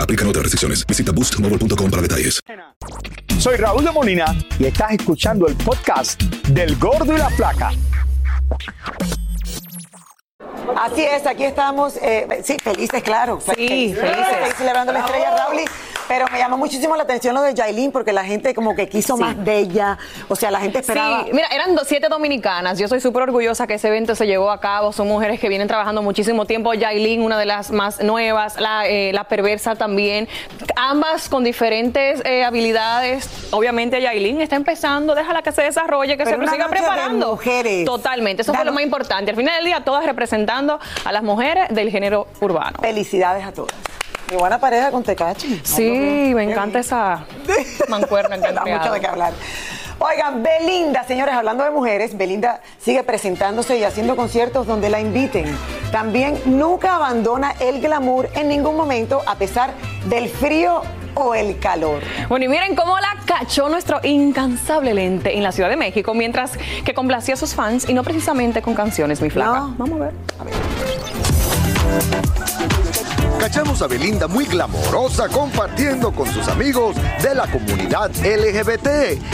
Aplican 0.00 0.28
otras 0.28 0.44
restricciones. 0.44 0.86
Visita 0.86 1.12
boostmobile.com 1.12 1.90
para 1.90 2.02
detalles. 2.02 2.40
Soy 3.38 3.56
Raúl 3.56 3.84
de 3.84 3.90
Molina 3.90 4.36
y 4.58 4.66
estás 4.66 4.92
escuchando 4.92 5.46
el 5.48 5.54
podcast 5.56 6.22
del 6.48 6.76
Gordo 6.76 7.14
y 7.14 7.18
la 7.18 7.28
Flaca. 7.30 7.70
Así 10.76 11.02
es, 11.02 11.26
aquí 11.26 11.44
estamos, 11.44 11.96
eh, 11.96 12.42
sí, 12.44 12.56
felices, 12.62 13.02
claro. 13.02 13.40
Sí, 13.40 13.94
felices. 13.94 14.54
celebrando 14.56 14.92
la 14.92 15.00
estrella, 15.00 15.30
Raúl. 15.36 15.60
Pero 16.12 16.26
me 16.30 16.38
llamó 16.38 16.58
muchísimo 16.58 16.94
la 16.94 17.04
atención 17.04 17.34
lo 17.34 17.40
de 17.40 17.54
Yailin 17.54 17.90
porque 17.90 18.12
la 18.12 18.22
gente 18.22 18.54
como 18.54 18.74
que 18.74 18.86
quiso 18.86 19.16
más 19.16 19.42
de 19.46 19.60
ella. 19.60 19.96
O 20.28 20.36
sea, 20.36 20.50
la 20.50 20.60
gente 20.60 20.80
esperaba. 20.80 21.24
Sí, 21.24 21.30
mira, 21.32 21.46
eran 21.46 21.74
siete 21.86 22.10
dominicanas. 22.10 22.78
Yo 22.78 22.86
soy 22.86 23.00
súper 23.00 23.22
orgullosa 23.22 23.66
que 23.66 23.74
ese 23.74 23.88
evento 23.88 24.14
se 24.14 24.26
llevó 24.26 24.50
a 24.50 24.60
cabo. 24.60 24.92
Son 24.92 25.08
mujeres 25.08 25.40
que 25.40 25.48
vienen 25.48 25.68
trabajando 25.68 26.02
muchísimo 26.02 26.44
tiempo. 26.44 26.74
Yailin, 26.74 27.22
una 27.22 27.38
de 27.38 27.46
las 27.46 27.70
más 27.70 28.02
nuevas. 28.02 28.60
La, 28.60 28.86
eh, 28.86 29.12
la 29.14 29.24
perversa 29.24 29.74
también. 29.74 30.28
Ambas 30.76 31.30
con 31.30 31.44
diferentes 31.44 32.22
eh, 32.26 32.44
habilidades. 32.44 33.26
Obviamente 33.50 33.98
Yailin 34.02 34.42
está 34.42 34.56
empezando. 34.56 35.14
Déjala 35.14 35.40
que 35.40 35.52
se 35.52 35.62
desarrolle, 35.62 36.18
que 36.18 36.24
Pero 36.24 36.44
se 36.44 36.50
siga 36.52 36.64
de 36.64 36.70
preparando. 36.72 37.30
mujeres. 37.30 37.86
Totalmente. 37.86 38.42
Eso 38.42 38.52
fue 38.52 38.66
lo 38.66 38.72
más 38.74 38.82
importante. 38.82 39.30
Al 39.30 39.36
final 39.38 39.54
del 39.56 39.64
día, 39.64 39.82
todas 39.82 40.04
representando 40.04 40.78
a 41.06 41.10
las 41.10 41.22
mujeres 41.22 41.70
del 41.70 41.90
género 41.90 42.26
urbano. 42.42 42.80
Felicidades 42.82 43.46
a 43.46 43.52
todas. 43.52 43.72
Qué 44.32 44.38
buena 44.38 44.58
pareja 44.58 44.90
con 44.90 45.02
Tecachi. 45.02 45.60
Sí, 45.62 46.32
me 46.34 46.44
encanta 46.44 46.78
esa 46.78 47.26
mancuerna 47.90 48.40
que 48.40 48.50
Da 48.54 48.64
mucho 48.64 48.90
de 48.90 48.98
qué 48.98 49.06
hablar. 49.06 49.34
Oigan, 49.98 50.42
Belinda, 50.42 51.04
señores, 51.04 51.34
hablando 51.34 51.64
de 51.64 51.70
mujeres, 51.70 52.16
Belinda 52.16 52.62
sigue 52.80 53.02
presentándose 53.02 53.76
y 53.76 53.84
haciendo 53.84 54.16
conciertos 54.16 54.66
donde 54.66 54.88
la 54.88 55.00
inviten. 55.00 55.54
También 55.90 56.40
nunca 56.46 56.96
abandona 56.96 57.52
el 57.60 57.82
glamour 57.82 58.30
en 58.34 58.48
ningún 58.48 58.74
momento, 58.74 59.20
a 59.26 59.34
pesar 59.34 59.74
del 60.06 60.30
frío 60.30 60.80
o 61.14 61.34
el 61.34 61.58
calor. 61.58 62.00
Bueno, 62.30 62.46
y 62.46 62.48
miren 62.48 62.74
cómo 62.74 62.98
la 63.00 63.14
cachó 63.26 63.68
nuestro 63.68 64.00
incansable 64.02 64.94
lente 64.94 65.36
en 65.36 65.42
la 65.42 65.52
Ciudad 65.52 65.68
de 65.68 65.76
México 65.76 66.14
mientras 66.14 66.52
que 66.86 66.94
complacía 66.94 67.34
a 67.34 67.36
sus 67.36 67.54
fans 67.54 67.86
y 67.86 67.92
no 67.92 68.02
precisamente 68.02 68.62
con 68.62 68.74
canciones, 68.74 69.20
mi 69.20 69.28
flaca. 69.28 69.66
Vamos 69.76 70.00
a 70.00 70.04
ver. 70.04 70.12
Cachamos 73.42 73.82
a 73.82 73.88
Belinda 73.88 74.28
muy 74.28 74.44
glamorosa 74.44 75.28
compartiendo 75.28 76.12
con 76.12 76.32
sus 76.32 76.46
amigos 76.46 76.94
de 77.20 77.34
la 77.34 77.50
comunidad 77.50 78.12
LGBT 78.14 78.86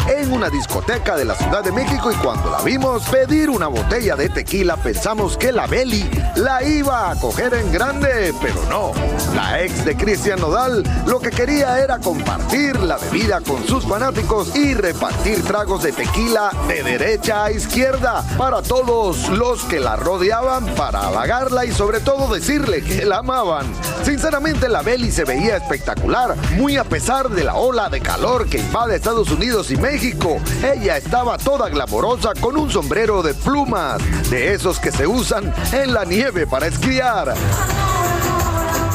en 0.09 0.33
una 0.33 0.49
discoteca 0.49 1.15
de 1.15 1.27
la 1.27 1.35
Ciudad 1.35 1.63
de 1.63 1.73
México 1.73 2.11
y 2.11 2.15
cuando 2.15 2.51
la 2.51 2.63
vimos 2.63 3.07
pedir 3.11 3.51
una 3.51 3.67
botella 3.67 4.17
de 4.17 4.31
tequila 4.31 4.79
pensamos 4.79 5.37
que 5.37 5.53
la 5.53 5.67
Beli 5.67 6.09
la 6.37 6.63
iba 6.63 7.11
a 7.11 7.17
coger 7.17 7.53
en 7.53 7.71
grande, 7.71 8.33
pero 8.41 8.65
no. 8.71 8.93
La 9.35 9.61
ex 9.61 9.85
de 9.85 9.95
Cristian 9.95 10.41
Nodal 10.41 10.83
lo 11.07 11.21
que 11.21 11.29
quería 11.29 11.79
era 11.79 11.99
compartir 11.99 12.81
la 12.81 12.97
bebida 12.97 13.43
con 13.43 13.63
sus 13.67 13.85
fanáticos 13.85 14.57
y 14.57 14.73
repartir 14.73 15.45
tragos 15.45 15.83
de 15.83 15.93
tequila 15.93 16.51
de 16.67 16.83
derecha 16.83 17.45
a 17.45 17.51
izquierda 17.51 18.25
para 18.39 18.63
todos 18.63 19.29
los 19.29 19.65
que 19.65 19.79
la 19.79 19.97
rodeaban 19.97 20.65
para 20.77 21.09
halagarla 21.09 21.67
y 21.67 21.73
sobre 21.73 22.01
todo 22.01 22.33
decirle 22.33 22.83
que 22.83 23.05
la 23.05 23.19
amaban. 23.19 23.67
Sinceramente 24.03 24.69
la 24.69 24.83
Beli 24.83 25.11
se 25.11 25.25
veía 25.25 25.57
espectacular, 25.57 26.35
muy 26.57 26.77
a 26.77 26.85
pesar 26.85 27.29
de 27.29 27.45
la 27.45 27.55
ola 27.55 27.89
de 27.89 28.01
calor 28.01 28.49
que 28.49 28.59
invade 28.59 28.97
Estados 28.97 29.31
Unidos 29.31 29.71
y 29.71 29.77
México. 29.77 30.41
Ella 30.63 30.97
estaba 30.97 31.39
toda 31.39 31.69
glamorosa 31.69 32.33
con 32.41 32.57
un 32.57 32.71
sombrero 32.71 33.23
de 33.23 33.35
plumas, 33.35 34.01
de 34.31 34.55
esos 34.55 34.79
que 34.79 34.93
se 34.93 35.07
usan 35.07 35.53
en 35.73 35.93
la 35.93 36.05
nieve 36.05 36.47
para 36.47 36.67
esquiar. 36.67 37.35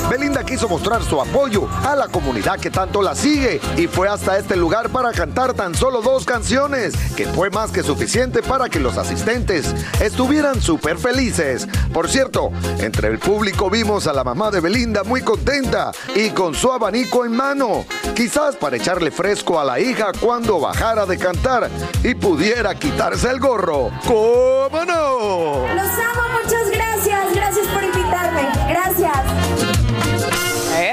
Belinda 0.10 0.44
quiso 0.44 0.68
mostrar 0.68 1.04
su 1.04 1.20
apoyo 1.22 1.68
a 1.84 1.96
la 1.96 2.08
comunidad 2.08 2.60
que 2.60 2.70
tanto 2.70 3.02
la 3.02 3.16
sigue 3.16 3.60
y 3.78 3.88
fue 3.88 4.08
hasta 4.08 4.38
este 4.38 4.56
lugar 4.56 4.90
para 4.90 5.12
cantar 5.12 5.54
tan 5.54 5.76
solo 5.76 6.02
dos 6.02 6.26
canciones, 6.26 6.94
que 7.16 7.26
fue 7.28 7.50
más 7.50 7.72
que 7.72 7.84
suficiente 7.84 8.42
para 8.44 8.70
que 8.70 8.80
los 8.80 8.98
asistentes 8.98 9.74
estuvieran 10.02 10.62
súper 10.62 10.98
felices. 10.98 11.68
Por 11.94 12.10
cierto, 12.10 12.52
entre 12.80 13.08
el 13.08 13.20
público 13.20 13.70
vimos 13.70 14.08
a 14.08 14.14
la 14.14 14.24
mamá 14.24 14.52
de 14.52 14.60
Belinda 14.60 15.04
muy 15.04 15.22
contenta 15.22 15.92
y 16.16 16.30
con 16.30 16.54
su 16.54 16.72
abanico 16.72 17.26
en 17.26 17.36
mano, 17.36 17.86
quizás 18.16 18.56
para 18.56 18.78
echarle 18.78 19.12
fresco 19.12 19.60
a 19.60 19.66
la 19.66 19.80
hija 19.80 20.12
cuando 20.20 20.60
bajara 20.60 21.06
de 21.06 21.18
cantar 21.18 21.70
y 22.04 22.16
pudiera 22.16 22.76
quitarse 22.76 23.30
el 23.30 23.40
gorro. 23.40 23.92
¿Cómo 24.06 24.86
no? 24.86 25.68
Los 25.74 25.88
amo, 25.88 26.40
muchas 26.42 26.70
gracias. 26.70 26.93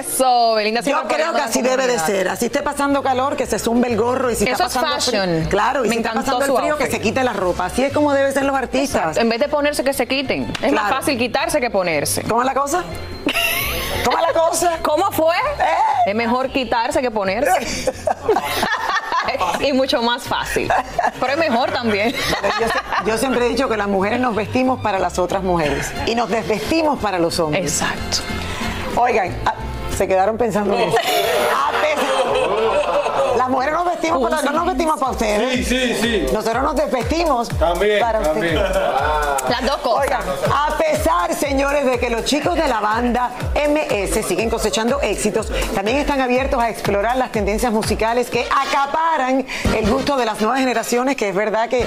Eso, 0.00 0.54
Belinda 0.54 0.80
Yo 0.80 1.02
creo 1.09 1.33
que 1.33 1.40
así 1.40 1.62
debe 1.62 1.87
de 1.87 1.99
ser. 1.99 2.28
Así 2.28 2.47
esté 2.47 2.62
pasando 2.62 3.02
calor, 3.02 3.37
que 3.37 3.47
se 3.47 3.59
zumbe 3.59 3.88
el 3.88 3.97
gorro 3.97 4.30
y 4.30 4.37
si 4.37 4.45
Eso 4.45 4.52
está 4.52 4.66
es 4.66 4.73
pasando 4.75 4.95
fashion. 4.97 5.28
frío- 5.28 5.49
claro, 5.49 5.85
y 5.85 5.88
Me 5.88 5.95
si 5.95 6.00
está 6.00 6.14
pasando 6.14 6.45
el 6.45 6.62
frío, 6.62 6.76
que 6.78 6.90
se 6.90 7.00
quite 7.00 7.23
la 7.25 7.33
ropa. 7.33 7.66
Así 7.66 7.83
es 7.85 7.92
como 7.92 8.12
deben 8.12 8.33
ser 8.33 8.45
los 8.45 8.57
artistas. 8.57 9.16
En 9.16 9.28
vez 9.28 9.40
de 9.40 9.49
ponerse, 9.49 9.85
que 9.85 9.92
se 9.92 10.07
quiten. 10.07 10.52
Es 10.62 10.73
más 10.73 10.90
fácil 10.90 11.19
quitarse 11.19 11.61
que 11.61 11.71
ponerse. 11.71 12.23
¿Cómo 12.23 12.42
es 12.42 12.47
la 12.47 12.54
cosa? 12.54 12.85
¿Cómo 14.04 14.19
es 14.19 14.23
la 14.26 14.33
cosa? 14.40 14.78
¿Cómo 14.83 15.11
fue? 15.12 15.35
¿Eh? 15.37 15.75
Es 16.07 16.14
mejor 16.14 16.50
quitarse 16.50 17.00
que 17.02 17.11
ponerse. 17.11 17.92
y 19.61 19.73
mucho 19.73 20.02
más 20.02 20.23
fácil. 20.23 20.71
Pero 21.19 21.33
es 21.33 21.38
mejor 21.38 21.71
también. 21.71 22.14
Yo, 23.07 23.19
siempre 23.19 23.47
he 23.47 23.49
dicho 23.50 23.69
que 23.69 23.76
las 23.76 23.88
mujeres 23.88 24.21
nos 24.21 24.35
vestimos 24.35 24.80
para 24.80 24.99
las 24.99 25.19
otras 25.19 25.42
mujeres 25.42 25.92
y 26.07 26.14
nos 26.14 26.28
desvestimos 26.30 26.99
para 27.00 27.19
los 27.19 27.38
hombres. 27.38 27.64
Exacto. 27.80 28.19
Oigan, 28.97 29.35
se 30.00 30.09
quedaron 30.09 30.38
pensando 30.38 30.73
en 30.78 30.88
eso. 30.88 30.97
A 30.97 31.71
pesar- 31.83 33.37
Las 33.37 33.49
mujeres 33.50 33.75
nos 33.75 33.85
vestimos 33.85 34.30
para, 34.30 34.40
no 34.42 34.52
nos 34.52 34.66
vestimos 34.69 34.99
para 34.99 35.12
ustedes. 35.12 35.52
Sí, 35.52 35.64
sí, 35.64 35.95
sí. 36.00 36.26
Nosotros 36.33 36.62
nos 36.62 36.75
desvestimos 36.75 37.49
También, 37.50 38.00
para 38.00 38.23
también. 38.23 38.57
ustedes. 38.57 38.76
Las 39.50 39.66
dos 39.66 39.69
cosas. 39.80 40.04
Oigan, 40.04 40.22
a 40.52 40.76
pesar, 40.78 41.34
señores, 41.34 41.84
de 41.84 41.99
que 41.99 42.10
los 42.10 42.25
chicos 42.25 42.56
de 42.56 42.68
la 42.68 42.80
banda 42.80 43.30
MS 43.54 44.26
siguen 44.26 44.50
cosechando 44.50 45.00
éxitos, 45.00 45.50
también 45.75 45.99
están 45.99 46.20
abiertos 46.20 46.62
a 46.62 46.70
explorar 46.70 47.16
las 47.16 47.32
tendencias 47.32 47.72
musicales 47.72 48.30
que 48.30 48.44
acaparan 48.44 49.46
el 49.76 49.90
gusto 49.90 50.16
de 50.16 50.25
las 50.26 50.40
nuevas 50.40 50.60
generaciones, 50.60 51.16
que 51.16 51.28
es 51.28 51.34
verdad 51.34 51.68
que 51.68 51.84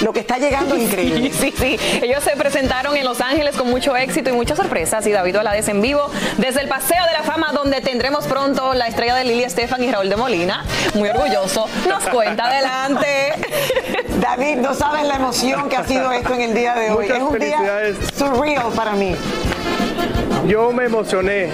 lo 0.00 0.12
que 0.12 0.20
está 0.20 0.38
llegando 0.38 0.74
es 0.74 0.82
increíble. 0.82 1.32
Sí, 1.32 1.54
sí. 1.56 1.78
Ellos 2.02 2.22
se 2.22 2.36
presentaron 2.36 2.96
en 2.96 3.04
Los 3.04 3.20
Ángeles 3.20 3.56
con 3.56 3.68
mucho 3.70 3.96
éxito 3.96 4.30
y 4.30 4.32
muchas 4.32 4.56
sorpresas. 4.56 5.06
Y 5.06 5.12
David 5.12 5.36
Valadez 5.36 5.68
en 5.68 5.80
vivo 5.80 6.10
desde 6.38 6.60
el 6.60 6.68
Paseo 6.68 7.04
de 7.06 7.12
la 7.12 7.22
Fama, 7.22 7.52
donde 7.52 7.80
tendremos 7.80 8.26
pronto 8.26 8.74
la 8.74 8.86
estrella 8.86 9.14
de 9.14 9.24
Lili 9.24 9.44
Estefan 9.44 9.82
y 9.82 9.90
Raúl 9.90 10.08
de 10.08 10.16
Molina. 10.16 10.64
Muy 10.94 11.08
orgulloso. 11.08 11.66
Nos 11.88 12.04
cuenta 12.08 12.46
adelante. 12.46 13.34
David, 14.24 14.56
no 14.56 14.72
saben 14.72 15.06
la 15.06 15.16
emoción 15.16 15.68
que 15.68 15.76
ha 15.76 15.86
sido 15.86 16.10
esto 16.10 16.32
en 16.32 16.40
el 16.40 16.54
día 16.54 16.74
de 16.74 16.90
hoy. 16.90 17.04
Muchas 17.04 17.18
es 17.18 17.22
un 17.22 17.38
día 17.38 17.92
surreal 18.16 18.72
para 18.74 18.92
mí. 18.92 19.14
Yo 20.46 20.72
me 20.72 20.84
emocioné. 20.84 21.48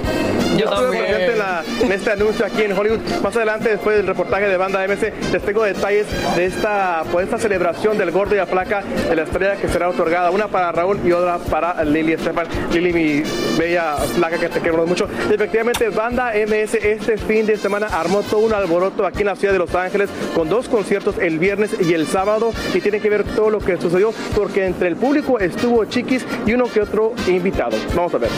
Yo 0.57 0.65
estuve 0.67 0.99
presente 0.99 1.33
en, 1.33 1.39
la- 1.39 1.62
en 1.81 1.93
este 1.93 2.11
anuncio 2.11 2.45
aquí 2.45 2.62
en 2.62 2.73
Hollywood. 2.77 2.99
Más 3.23 3.37
adelante, 3.37 3.69
después 3.71 3.97
del 3.97 4.07
reportaje 4.09 4.49
de 4.49 4.57
Banda 4.57 4.85
MC, 4.87 5.12
les 5.33 5.43
tengo 5.43 5.62
detalles 5.62 6.07
de 6.35 6.45
esta, 6.47 7.05
pues, 7.12 7.25
esta 7.27 7.39
celebración 7.39 7.97
del 7.97 8.11
gordo 8.11 8.35
y 8.35 8.39
la 8.39 8.47
placa 8.47 8.83
de 9.09 9.15
la 9.15 9.23
estrella 9.23 9.55
que 9.57 9.69
será 9.69 9.89
otorgada. 9.89 10.31
Una 10.33 10.49
para 10.49 10.73
Raúl 10.73 10.99
y 11.05 11.12
otra 11.12 11.39
para 11.39 11.83
Lili 11.85 12.15
Estefan. 12.15 12.47
Lili, 12.73 12.93
mi 12.93 13.23
bella 13.57 13.95
placa 14.17 14.39
que 14.39 14.49
te 14.49 14.61
queremos 14.61 14.89
mucho. 14.89 15.09
Y 15.31 15.35
efectivamente, 15.35 15.89
Banda 15.91 16.33
MS 16.35 16.75
este 16.75 17.17
fin 17.17 17.47
de 17.47 17.57
semana 17.57 17.87
armó 17.87 18.23
todo 18.23 18.41
un 18.41 18.53
alboroto 18.53 19.07
aquí 19.07 19.21
en 19.21 19.27
la 19.27 19.37
ciudad 19.37 19.53
de 19.53 19.61
Los 19.61 19.75
Ángeles 19.77 20.11
con 20.35 20.49
dos 20.49 20.69
conciertos 20.69 21.15
el 21.21 21.39
viernes 21.39 21.71
y 21.81 21.95
el 21.95 22.09
sábado. 22.09 22.53
Y 22.75 22.81
tiene 22.81 22.99
que 23.00 23.09
ver 23.09 23.23
todo 23.23 23.50
lo 23.50 23.61
que 23.61 23.77
sucedió 23.81 24.12
porque 24.35 24.67
entre 24.67 24.89
el 24.89 24.97
público 24.97 25.39
estuvo 25.39 25.85
Chiquis 25.85 26.27
y 26.45 26.55
uno 26.55 26.65
que 26.65 26.81
otro 26.81 27.12
invitado. 27.29 27.77
Vamos 27.95 28.12
a 28.15 28.19
ver. 28.19 28.31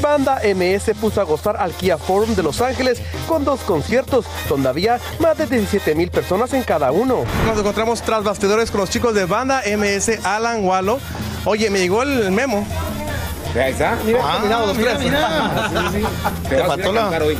Banda 0.00 0.40
MS 0.42 0.96
puso 1.00 1.20
a 1.20 1.24
gozar 1.24 1.56
al 1.56 1.72
Kia 1.72 1.98
Forum 1.98 2.34
de 2.34 2.42
Los 2.42 2.60
Ángeles 2.60 3.00
con 3.26 3.44
dos 3.44 3.60
conciertos 3.60 4.26
donde 4.48 4.68
había 4.68 5.00
más 5.20 5.38
de 5.38 5.46
17 5.46 5.94
mil 5.94 6.10
personas 6.10 6.52
en 6.52 6.62
cada 6.62 6.92
uno. 6.92 7.24
Nos 7.46 7.58
encontramos 7.58 8.02
tras 8.02 8.24
bastidores 8.24 8.70
con 8.70 8.80
los 8.80 8.90
chicos 8.90 9.14
de 9.14 9.26
Banda 9.26 9.62
MS, 9.66 10.24
Alan 10.24 10.64
Wallo. 10.64 10.98
Oye, 11.44 11.70
me 11.70 11.78
llegó 11.78 12.02
el 12.02 12.30
memo. 12.30 12.66
Ahí 13.54 13.72
está. 13.72 13.98
Mira, 14.04 14.20
combinado 14.20 14.66
los 14.66 14.76
tres. 14.76 14.98
Te 16.48 16.56
vas 16.56 16.70
a 16.70 16.78
ir 16.78 16.86
a 16.86 16.92
cantar 16.92 17.22
hoy. 17.22 17.38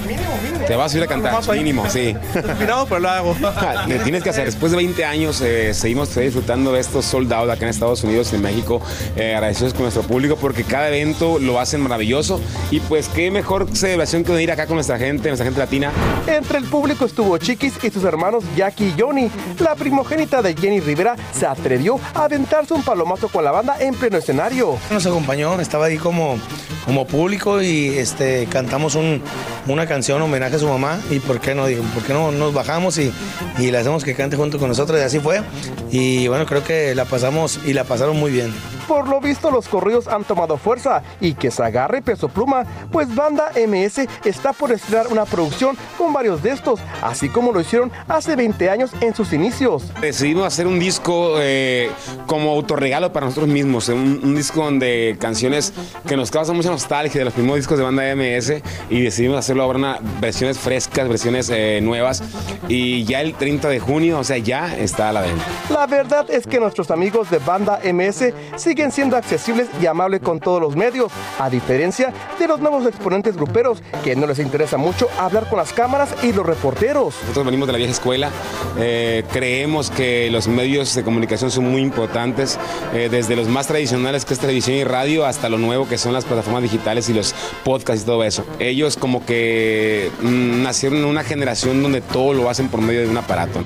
Te 0.66 0.76
vas 0.76 0.94
a 0.94 0.96
ir 0.96 1.02
a 1.02 1.06
cantar, 1.06 1.56
mínimo, 1.56 1.88
sí. 1.88 2.16
Combinado, 2.32 2.86
pero 2.86 3.00
lo 3.00 3.10
hago. 3.10 3.36
Le 3.86 3.98
tienes 4.00 4.22
que 4.22 4.30
hacer. 4.30 4.46
Después 4.46 4.72
de 4.72 4.76
20 4.78 5.04
años, 5.04 5.40
eh, 5.40 5.72
seguimos 5.74 6.14
disfrutando 6.14 6.72
de 6.72 6.80
estos 6.80 7.04
sold 7.04 7.32
out 7.32 7.50
acá 7.50 7.64
en 7.64 7.70
Estados 7.70 8.02
Unidos 8.04 8.32
y 8.32 8.36
en 8.36 8.42
México. 8.42 8.80
Eh, 9.16 9.34
agradecidos 9.34 9.74
con 9.74 9.82
nuestro 9.82 10.02
público 10.02 10.36
porque 10.36 10.64
cada 10.64 10.88
evento 10.88 11.38
lo 11.38 11.60
hacen 11.60 11.80
maravilloso. 11.80 12.40
Y 12.70 12.80
pues, 12.80 13.08
qué 13.08 13.30
mejor 13.30 13.68
celebración 13.76 14.24
que 14.24 14.32
venir 14.32 14.50
acá 14.50 14.66
con 14.66 14.76
nuestra 14.76 14.98
gente, 14.98 15.28
nuestra 15.28 15.44
gente 15.44 15.60
latina. 15.60 15.92
Entre 16.26 16.58
el 16.58 16.64
público 16.64 17.04
estuvo 17.04 17.36
Chiquis 17.38 17.74
y 17.82 17.90
sus 17.90 18.04
hermanos 18.04 18.44
Jackie 18.56 18.88
y 18.88 19.00
Johnny. 19.00 19.30
La 19.60 19.74
primogénita 19.74 20.42
de 20.42 20.54
Jenny 20.54 20.80
Rivera 20.80 21.16
se 21.32 21.46
atrevió 21.46 22.00
a 22.14 22.24
aventarse 22.24 22.74
un 22.74 22.82
palomazo 22.82 23.28
con 23.28 23.44
la 23.44 23.50
banda 23.50 23.76
en 23.80 23.94
pleno 23.94 24.18
escenario. 24.18 24.76
Nos 24.90 25.06
acompañó, 25.06 25.60
estaba 25.60 25.86
ahí 25.86 25.97
como, 25.98 26.38
como 26.86 27.06
público 27.06 27.60
y 27.62 27.88
este, 27.98 28.46
cantamos 28.46 28.94
un- 28.94 29.22
una 29.66 29.86
canción 29.86 30.22
homenaje 30.22 30.56
a 30.56 30.58
su 30.58 30.68
mamá 30.68 30.98
y 31.10 31.18
por 31.18 31.40
qué 31.40 31.54
no, 31.54 31.64
por 31.94 32.02
qué 32.04 32.12
no 32.14 32.32
nos 32.32 32.54
bajamos 32.54 32.96
y, 32.98 33.12
y 33.58 33.70
le 33.70 33.78
hacemos 33.78 34.02
que 34.04 34.14
cante 34.14 34.36
junto 34.36 34.58
con 34.58 34.68
nosotros 34.68 34.98
y 35.00 35.02
así 35.02 35.18
fue. 35.20 35.42
Y 35.90 36.26
bueno, 36.28 36.46
creo 36.46 36.64
que 36.64 36.94
la 36.94 37.04
pasamos 37.04 37.60
y 37.66 37.72
la 37.74 37.84
pasaron 37.84 38.16
muy 38.18 38.30
bien. 38.32 38.52
Por 38.88 39.06
lo 39.06 39.20
visto, 39.20 39.50
los 39.50 39.68
corridos 39.68 40.08
han 40.08 40.24
tomado 40.24 40.56
fuerza 40.56 41.02
y 41.20 41.34
que 41.34 41.50
se 41.50 41.62
agarre 41.62 42.00
peso 42.00 42.28
pluma, 42.28 42.64
pues 42.90 43.14
Banda 43.14 43.52
MS 43.54 44.08
está 44.24 44.54
por 44.54 44.72
estrenar 44.72 45.08
una 45.08 45.26
producción 45.26 45.76
con 45.98 46.14
varios 46.14 46.42
de 46.42 46.52
estos, 46.52 46.80
así 47.02 47.28
como 47.28 47.52
lo 47.52 47.60
hicieron 47.60 47.92
hace 48.08 48.34
20 48.34 48.70
años 48.70 48.90
en 49.02 49.14
sus 49.14 49.34
inicios. 49.34 49.92
Decidimos 50.00 50.46
hacer 50.46 50.66
un 50.66 50.78
disco 50.78 51.34
eh, 51.38 51.90
como 52.26 52.50
autorregalo 52.50 53.12
para 53.12 53.26
nosotros 53.26 53.48
mismos, 53.48 53.90
un, 53.90 54.20
un 54.24 54.34
disco 54.34 54.64
donde 54.64 55.18
canciones 55.20 55.74
que 56.06 56.16
nos 56.16 56.30
causan 56.30 56.56
mucha 56.56 56.70
nostalgia 56.70 57.18
de 57.18 57.26
los 57.26 57.34
primeros 57.34 57.58
discos 57.58 57.76
de 57.76 57.84
banda 57.84 58.02
MS 58.14 58.62
y 58.88 59.02
decidimos 59.02 59.38
hacerlo 59.38 59.64
ahora 59.64 59.78
una 59.78 59.98
versiones 60.18 60.58
frescas, 60.58 61.08
versiones 61.08 61.50
eh, 61.50 61.80
nuevas 61.82 62.22
y 62.68 63.04
ya 63.04 63.20
el 63.20 63.34
30 63.34 63.68
de 63.68 63.80
junio, 63.80 64.18
o 64.18 64.24
sea, 64.24 64.38
ya 64.38 64.74
está 64.76 65.10
a 65.10 65.12
la 65.12 65.20
venta. 65.20 65.44
La 65.70 65.86
verdad 65.86 66.30
es 66.30 66.46
que 66.46 66.58
nuestros 66.58 66.90
amigos 66.90 67.30
de 67.30 67.38
Banda 67.38 67.80
MS 67.84 68.32
siguen 68.56 68.77
siendo 68.78 69.16
accesibles 69.16 69.68
y 69.82 69.86
amables 69.86 70.20
con 70.20 70.38
todos 70.38 70.60
los 70.60 70.76
medios, 70.76 71.10
a 71.38 71.50
diferencia 71.50 72.12
de 72.38 72.46
los 72.46 72.60
nuevos 72.60 72.86
exponentes 72.86 73.36
gruperos 73.36 73.82
que 74.04 74.14
no 74.14 74.26
les 74.26 74.38
interesa 74.38 74.76
mucho 74.76 75.08
hablar 75.18 75.48
con 75.48 75.58
las 75.58 75.72
cámaras 75.72 76.14
y 76.22 76.32
los 76.32 76.46
reporteros. 76.46 77.16
Nosotros 77.22 77.44
venimos 77.44 77.66
de 77.66 77.72
la 77.72 77.78
vieja 77.78 77.92
escuela, 77.92 78.30
eh, 78.78 79.24
creemos 79.32 79.90
que 79.90 80.30
los 80.30 80.46
medios 80.46 80.94
de 80.94 81.02
comunicación 81.02 81.50
son 81.50 81.70
muy 81.70 81.82
importantes, 81.82 82.56
eh, 82.94 83.08
desde 83.10 83.34
los 83.34 83.48
más 83.48 83.66
tradicionales 83.66 84.24
que 84.24 84.34
es 84.34 84.40
televisión 84.40 84.76
y 84.76 84.84
radio 84.84 85.26
hasta 85.26 85.48
lo 85.48 85.58
nuevo 85.58 85.88
que 85.88 85.98
son 85.98 86.12
las 86.12 86.24
plataformas 86.24 86.62
digitales 86.62 87.08
y 87.08 87.14
los 87.14 87.34
podcasts 87.64 88.04
y 88.04 88.06
todo 88.06 88.22
eso. 88.22 88.46
Ellos 88.60 88.96
como 88.96 89.26
que 89.26 90.12
mm, 90.22 90.62
nacieron 90.62 90.98
en 90.98 91.04
una 91.06 91.24
generación 91.24 91.82
donde 91.82 92.00
todo 92.00 92.32
lo 92.32 92.48
hacen 92.48 92.68
por 92.68 92.80
medio 92.80 93.00
de 93.00 93.08
un 93.08 93.16
aparato. 93.16 93.64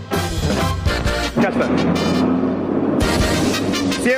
Ya 1.38 1.50
está. 1.50 1.68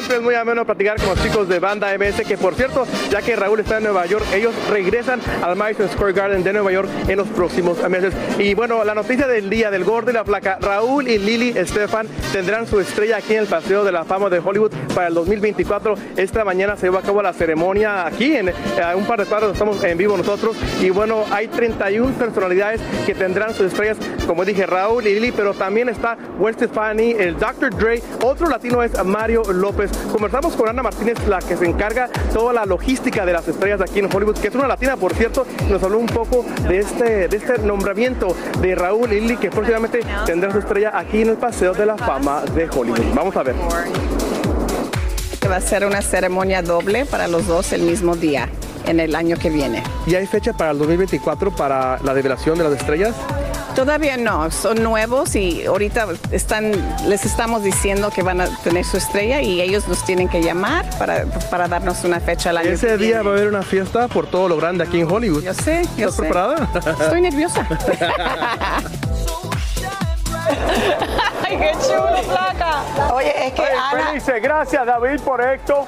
Siempre 0.04 0.18
es 0.18 0.22
muy 0.22 0.34
ameno 0.34 0.66
platicar 0.66 0.98
con 0.98 1.08
los 1.08 1.22
chicos 1.22 1.48
de 1.48 1.58
Banda 1.58 1.96
MS, 1.96 2.26
que 2.28 2.36
por 2.36 2.54
cierto, 2.54 2.86
ya 3.10 3.22
que 3.22 3.34
Raúl 3.36 3.60
está 3.60 3.78
en 3.78 3.84
Nueva 3.84 4.04
York, 4.04 4.22
ellos 4.34 4.52
regresan 4.68 5.18
al 5.42 5.56
Madison 5.56 5.88
Square 5.88 6.12
Garden 6.12 6.44
de 6.44 6.52
Nueva 6.52 6.72
York 6.72 6.90
en 7.08 7.16
los 7.16 7.26
próximos 7.28 7.78
meses. 7.88 8.12
Y 8.38 8.52
bueno, 8.52 8.84
la 8.84 8.94
noticia 8.94 9.26
del 9.26 9.48
día 9.48 9.70
del 9.70 9.82
gordo 9.82 10.10
y 10.10 10.12
la 10.12 10.22
placa, 10.22 10.58
Raúl 10.60 11.08
y 11.08 11.16
Lili 11.16 11.56
Estefan 11.56 12.06
tendrán 12.34 12.66
su 12.66 12.80
estrella 12.80 13.16
aquí 13.16 13.32
en 13.32 13.38
el 13.40 13.46
Paseo 13.46 13.82
de 13.82 13.92
la 13.92 14.04
Fama 14.04 14.28
de 14.28 14.40
Hollywood 14.40 14.72
para 14.94 15.06
el 15.06 15.14
2024. 15.14 15.94
Esta 16.18 16.44
mañana 16.44 16.76
se 16.76 16.82
llevó 16.82 16.98
a 16.98 17.02
cabo 17.02 17.22
la 17.22 17.32
ceremonia 17.32 18.04
aquí, 18.04 18.36
en 18.36 18.50
eh, 18.50 18.54
un 18.94 19.06
par 19.06 19.20
de 19.20 19.24
cuadros, 19.24 19.52
estamos 19.52 19.82
en 19.84 19.96
vivo 19.96 20.18
nosotros. 20.18 20.54
Y 20.82 20.90
bueno, 20.90 21.24
hay 21.30 21.48
31 21.48 22.12
personalidades 22.18 22.82
que 23.06 23.14
tendrán 23.14 23.54
sus 23.54 23.68
estrellas, 23.68 23.96
como 24.26 24.44
dije, 24.44 24.66
Raúl 24.66 25.06
y 25.06 25.14
Lili, 25.14 25.32
pero 25.32 25.54
también 25.54 25.88
está 25.88 26.18
Gwen 26.38 26.52
Stefani, 26.52 27.12
el 27.12 27.38
Dr. 27.38 27.74
Dre, 27.74 28.02
otro 28.20 28.50
latino 28.50 28.82
es 28.82 29.02
Mario 29.02 29.44
López. 29.50 29.93
Conversamos 30.12 30.54
con 30.54 30.68
Ana 30.68 30.82
Martínez, 30.82 31.18
la 31.26 31.38
que 31.38 31.56
se 31.56 31.66
encarga 31.66 32.08
toda 32.32 32.52
la 32.52 32.64
logística 32.64 33.24
de 33.26 33.32
las 33.32 33.46
estrellas 33.48 33.80
aquí 33.80 33.98
en 33.98 34.14
Hollywood, 34.14 34.38
que 34.38 34.48
es 34.48 34.54
una 34.54 34.68
latina, 34.68 34.96
por 34.96 35.14
cierto, 35.14 35.46
y 35.66 35.72
nos 35.72 35.82
habló 35.82 35.98
un 35.98 36.06
poco 36.06 36.44
de 36.68 36.78
este, 36.78 37.28
de 37.28 37.36
este 37.36 37.58
nombramiento 37.58 38.34
de 38.60 38.74
Raúl 38.74 39.10
Lili, 39.10 39.36
que 39.36 39.50
próximamente 39.50 40.00
tendrá 40.26 40.52
su 40.52 40.58
estrella 40.58 40.92
aquí 40.94 41.22
en 41.22 41.30
el 41.30 41.36
Paseo 41.36 41.74
de 41.74 41.86
la 41.86 41.96
Fama 41.96 42.42
de 42.54 42.68
Hollywood. 42.68 43.14
Vamos 43.14 43.36
a 43.36 43.42
ver. 43.42 43.54
Va 45.50 45.56
a 45.56 45.60
ser 45.60 45.84
una 45.84 46.00
ceremonia 46.00 46.62
doble 46.62 47.04
para 47.04 47.28
los 47.28 47.46
dos 47.46 47.72
el 47.72 47.82
mismo 47.82 48.16
día, 48.16 48.48
en 48.86 48.98
el 48.98 49.14
año 49.14 49.36
que 49.36 49.50
viene. 49.50 49.82
¿Y 50.06 50.14
hay 50.14 50.26
fecha 50.26 50.52
para 50.52 50.70
el 50.70 50.78
2024 50.78 51.50
para 51.54 51.98
la 52.02 52.14
revelación 52.14 52.56
de 52.56 52.64
las 52.64 52.72
estrellas? 52.72 53.14
Todavía 53.74 54.16
no, 54.16 54.50
son 54.52 54.82
nuevos 54.84 55.34
y 55.34 55.66
ahorita 55.66 56.06
están, 56.30 56.72
les 57.08 57.24
estamos 57.24 57.64
diciendo 57.64 58.10
que 58.14 58.22
van 58.22 58.40
a 58.40 58.46
tener 58.62 58.84
su 58.84 58.96
estrella 58.96 59.42
y 59.42 59.60
ellos 59.60 59.88
nos 59.88 60.04
tienen 60.04 60.28
que 60.28 60.40
llamar 60.42 60.88
para, 60.98 61.24
para 61.50 61.66
darnos 61.66 62.04
una 62.04 62.20
fecha 62.20 62.50
al 62.50 62.58
año 62.58 62.70
Ese 62.70 62.86
que 62.86 62.96
día 62.98 63.06
viene. 63.16 63.22
va 63.22 63.30
a 63.30 63.34
haber 63.34 63.48
una 63.48 63.62
fiesta 63.62 64.06
por 64.06 64.26
todo 64.28 64.48
lo 64.48 64.56
grande 64.58 64.84
aquí 64.84 65.00
en 65.00 65.10
Hollywood. 65.10 65.42
Yo 65.42 65.54
sé, 65.54 65.82
yo 65.96 66.08
¿Estás 66.08 66.14
sé. 66.14 66.22
preparada? 66.22 66.68
Estoy 67.00 67.20
nerviosa. 67.20 67.66
¡Ay, 71.46 71.56
qué 71.58 71.72
chulo, 71.86 72.22
placa! 72.28 72.82
Oye, 73.14 73.33
es 73.46 73.52
que 73.52 73.62
Ana... 73.62 74.06
Felices, 74.08 74.42
gracias 74.42 74.86
David 74.86 75.20
por 75.20 75.40
esto. 75.40 75.86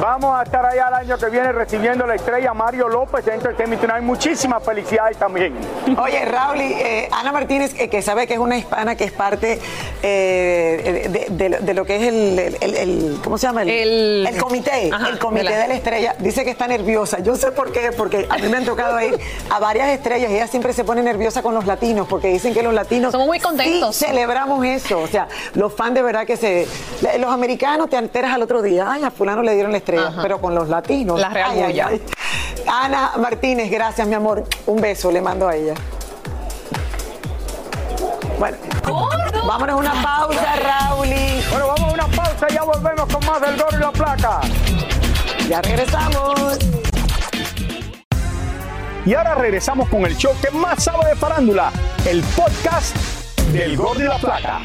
Vamos 0.00 0.38
a 0.38 0.42
estar 0.42 0.64
allá 0.64 0.88
el 0.88 0.94
año 0.94 1.18
que 1.18 1.26
viene 1.26 1.52
recibiendo 1.52 2.06
la 2.06 2.14
estrella 2.14 2.54
Mario 2.54 2.88
López 2.88 3.24
de 3.24 3.34
Entertainment 3.34 3.80
Tonight. 3.80 4.02
Muchísimas 4.02 4.62
felicidades 4.62 5.16
también. 5.16 5.54
Oye, 6.02 6.24
Raúl, 6.24 6.60
y, 6.60 6.72
eh, 6.72 7.08
Ana 7.12 7.32
Martínez, 7.32 7.74
eh, 7.78 7.88
que 7.88 8.02
sabe 8.02 8.26
que 8.26 8.34
es 8.34 8.38
una 8.40 8.56
hispana 8.56 8.96
que 8.96 9.04
es 9.04 9.12
parte 9.12 9.58
eh, 10.02 11.08
de, 11.10 11.48
de- 11.48 11.58
de 11.60 11.74
lo 11.74 11.84
que 11.84 11.96
es 11.96 12.02
el, 12.02 12.38
el- 12.38 12.56
el- 12.60 12.76
el- 12.76 13.20
¿cómo 13.22 13.38
se 13.38 13.46
llama? 13.46 13.62
El, 13.62 14.26
el 14.26 14.36
comité, 14.38 14.90
Ajá, 14.92 15.08
el 15.08 15.18
comité 15.18 15.44
de 15.44 15.50
la- 15.50 15.62
de 15.62 15.68
la 15.68 15.74
estrella. 15.74 16.14
Dice 16.18 16.44
que 16.44 16.50
está 16.50 16.66
nerviosa. 16.66 17.18
Yo 17.20 17.36
sé 17.36 17.52
por 17.52 17.72
qué, 17.72 17.92
porque 17.92 18.26
a 18.28 18.36
mí 18.38 18.48
me 18.48 18.56
han 18.58 18.64
tocado 18.64 19.00
ir 19.00 19.18
a 19.50 19.58
varias 19.58 19.88
estrellas 19.90 20.30
y 20.30 20.34
ella 20.34 20.46
siempre 20.46 20.72
se 20.72 20.84
pone 20.84 21.02
nerviosa 21.02 21.42
con 21.42 21.54
los 21.54 21.66
latinos, 21.66 22.06
porque 22.08 22.28
dicen 22.28 22.54
que 22.54 22.62
los 22.62 22.74
latinos... 22.74 23.12
Somos 23.12 23.26
muy 23.26 23.40
contentos. 23.40 23.96
sí 23.96 24.04
celebramos 24.06 24.64
eso. 24.64 24.98
O 25.00 25.06
sea, 25.06 25.28
los 25.54 25.72
fans 25.74 25.94
de 25.94 26.02
verdad 26.02 26.26
que 26.26 26.36
se... 26.36 26.66
Los 27.18 27.32
americanos 27.32 27.88
te 27.88 27.96
alteras 27.96 28.32
al 28.34 28.42
otro 28.42 28.62
día. 28.62 28.90
Ay, 28.90 29.04
a 29.04 29.10
fulano 29.10 29.42
le 29.42 29.54
dieron 29.54 29.72
la 29.72 29.78
estrella, 29.78 30.08
Ajá. 30.08 30.22
pero 30.22 30.40
con 30.40 30.54
los 30.54 30.68
latinos... 30.68 31.20
La 31.20 31.30
real 31.30 31.50
ay, 31.52 31.62
ay, 31.62 31.80
ay. 31.80 32.02
Ana 32.66 33.12
Martínez, 33.18 33.70
gracias, 33.70 34.06
mi 34.06 34.14
amor. 34.14 34.44
Un 34.66 34.80
beso 34.80 35.10
le 35.10 35.20
mando 35.20 35.48
a 35.48 35.56
ella. 35.56 35.74
Bueno, 38.38 38.56
vámonos 39.46 39.74
a 39.74 39.76
una 39.76 40.02
pausa, 40.02 40.56
Rauli. 40.56 41.42
Bueno, 41.50 41.66
vamos 41.68 41.90
a 41.90 41.92
una 41.92 42.06
pausa 42.06 42.46
y 42.48 42.54
ya 42.54 42.62
volvemos 42.62 43.12
con 43.12 43.26
más 43.26 43.40
del 43.40 43.56
Gordo 43.56 43.76
y 43.76 43.80
la 43.80 43.92
Placa. 43.92 44.40
Ya 45.48 45.60
regresamos. 45.60 46.58
Y 49.04 49.14
ahora 49.14 49.34
regresamos 49.34 49.88
con 49.88 50.04
el 50.06 50.16
show 50.16 50.32
que 50.40 50.50
más 50.50 50.84
sabe 50.84 51.08
de 51.08 51.16
farándula, 51.16 51.72
el 52.06 52.22
podcast 52.36 52.94
del 53.52 53.76
Gordo 53.76 54.00
y 54.00 54.06
la 54.06 54.18
Placa. 54.18 54.60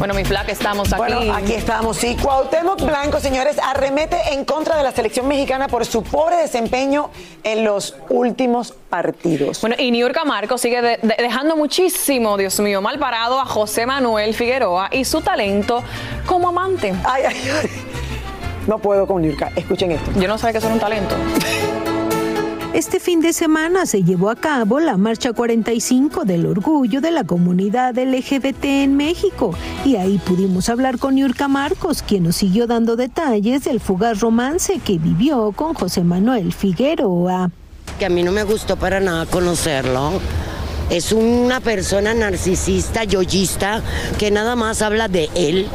Bueno, 0.00 0.14
mi 0.14 0.24
flaca, 0.24 0.50
estamos 0.50 0.90
aquí. 0.94 0.96
Bueno, 1.12 1.34
aquí 1.34 1.52
estamos, 1.52 1.94
sí. 1.98 2.16
Cuauhtémoc 2.20 2.80
Blanco, 2.80 3.20
señores, 3.20 3.58
arremete 3.62 4.16
en 4.32 4.46
contra 4.46 4.78
de 4.78 4.82
la 4.82 4.92
selección 4.92 5.28
mexicana 5.28 5.68
por 5.68 5.84
su 5.84 6.02
pobre 6.02 6.36
desempeño 6.38 7.10
en 7.44 7.64
los 7.64 7.94
últimos 8.08 8.72
partidos. 8.88 9.60
Bueno, 9.60 9.76
y 9.78 9.90
Niurka 9.90 10.24
Marco 10.24 10.56
sigue 10.56 10.80
de- 10.80 10.98
de- 11.02 11.16
dejando 11.18 11.54
muchísimo, 11.54 12.38
Dios 12.38 12.58
mío, 12.60 12.80
mal 12.80 12.98
parado 12.98 13.38
a 13.38 13.44
José 13.44 13.84
Manuel 13.84 14.32
Figueroa 14.34 14.88
y 14.90 15.04
su 15.04 15.20
talento 15.20 15.82
como 16.24 16.48
amante. 16.48 16.94
Ay, 17.04 17.24
ay, 17.28 17.36
ay. 17.62 17.70
No 18.66 18.78
puedo 18.78 19.06
con 19.06 19.20
Niurka. 19.20 19.50
Escuchen 19.54 19.92
esto. 19.92 20.10
Yo 20.18 20.28
no 20.28 20.38
sabía 20.38 20.58
que 20.58 20.64
era 20.66 20.74
un 20.74 20.80
talento. 20.80 21.14
Este 22.72 23.00
fin 23.00 23.20
de 23.20 23.32
semana 23.32 23.84
se 23.84 24.04
llevó 24.04 24.30
a 24.30 24.36
cabo 24.36 24.78
la 24.78 24.96
Marcha 24.96 25.32
45 25.32 26.24
del 26.24 26.46
Orgullo 26.46 27.00
de 27.00 27.10
la 27.10 27.24
Comunidad 27.24 27.98
LGBT 27.98 28.64
en 28.64 28.96
México 28.96 29.52
y 29.84 29.96
ahí 29.96 30.18
pudimos 30.18 30.68
hablar 30.68 30.98
con 31.00 31.16
Yurka 31.16 31.48
Marcos, 31.48 32.02
quien 32.02 32.22
nos 32.22 32.36
siguió 32.36 32.68
dando 32.68 32.94
detalles 32.94 33.64
del 33.64 33.80
fugaz 33.80 34.20
romance 34.20 34.78
que 34.84 34.98
vivió 34.98 35.50
con 35.50 35.74
José 35.74 36.04
Manuel 36.04 36.52
Figueroa. 36.52 37.50
que 37.98 38.06
a 38.06 38.08
mí 38.08 38.22
no 38.22 38.30
me 38.30 38.44
gustó 38.44 38.76
para 38.76 39.00
nada 39.00 39.26
conocerlo. 39.26 40.12
Es 40.90 41.10
una 41.10 41.58
persona 41.60 42.14
narcisista, 42.14 43.02
yoyista, 43.02 43.82
que 44.16 44.30
nada 44.30 44.54
más 44.54 44.80
habla 44.80 45.08
de 45.08 45.28
él. 45.34 45.66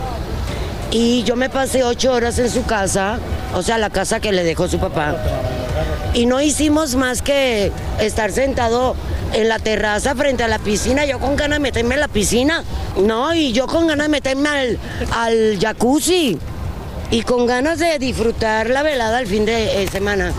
Y 0.98 1.24
yo 1.24 1.36
me 1.36 1.50
pasé 1.50 1.84
ocho 1.84 2.14
horas 2.14 2.40
en 2.40 2.50
su 2.50 2.64
casa, 2.64 3.20
o 3.54 3.62
sea, 3.62 3.78
la 3.78 3.90
casa 3.90 4.22
que 4.22 4.32
le 4.32 4.46
dejó 4.46 4.70
su 4.70 4.80
papá. 4.80 5.18
Y 6.14 6.26
no 6.26 6.40
hicimos 6.40 6.96
más 6.96 7.22
que 7.22 7.70
estar 8.00 8.32
sentado 8.32 8.96
en 9.34 9.50
la 9.50 9.60
terraza 9.60 10.16
frente 10.16 10.44
a 10.46 10.48
la 10.48 10.58
piscina, 10.58 11.04
yo 11.04 11.20
con 11.20 11.36
ganas 11.36 11.58
de 11.58 11.64
meterme 11.64 11.96
en 11.96 12.00
la 12.00 12.08
piscina. 12.08 12.64
No, 12.96 13.34
y 13.34 13.52
yo 13.52 13.68
con 13.68 13.88
ganas 13.88 14.06
de 14.06 14.10
meterme 14.10 14.48
al, 14.48 14.80
al 15.12 15.60
jacuzzi. 15.60 16.40
Y 17.12 17.24
con 17.24 17.46
ganas 17.46 17.80
de 17.80 18.00
disfrutar 18.00 18.70
la 18.70 18.82
velada 18.82 19.18
al 19.18 19.28
fin 19.28 19.44
de 19.44 19.84
eh, 19.84 19.90
semana. 19.90 20.32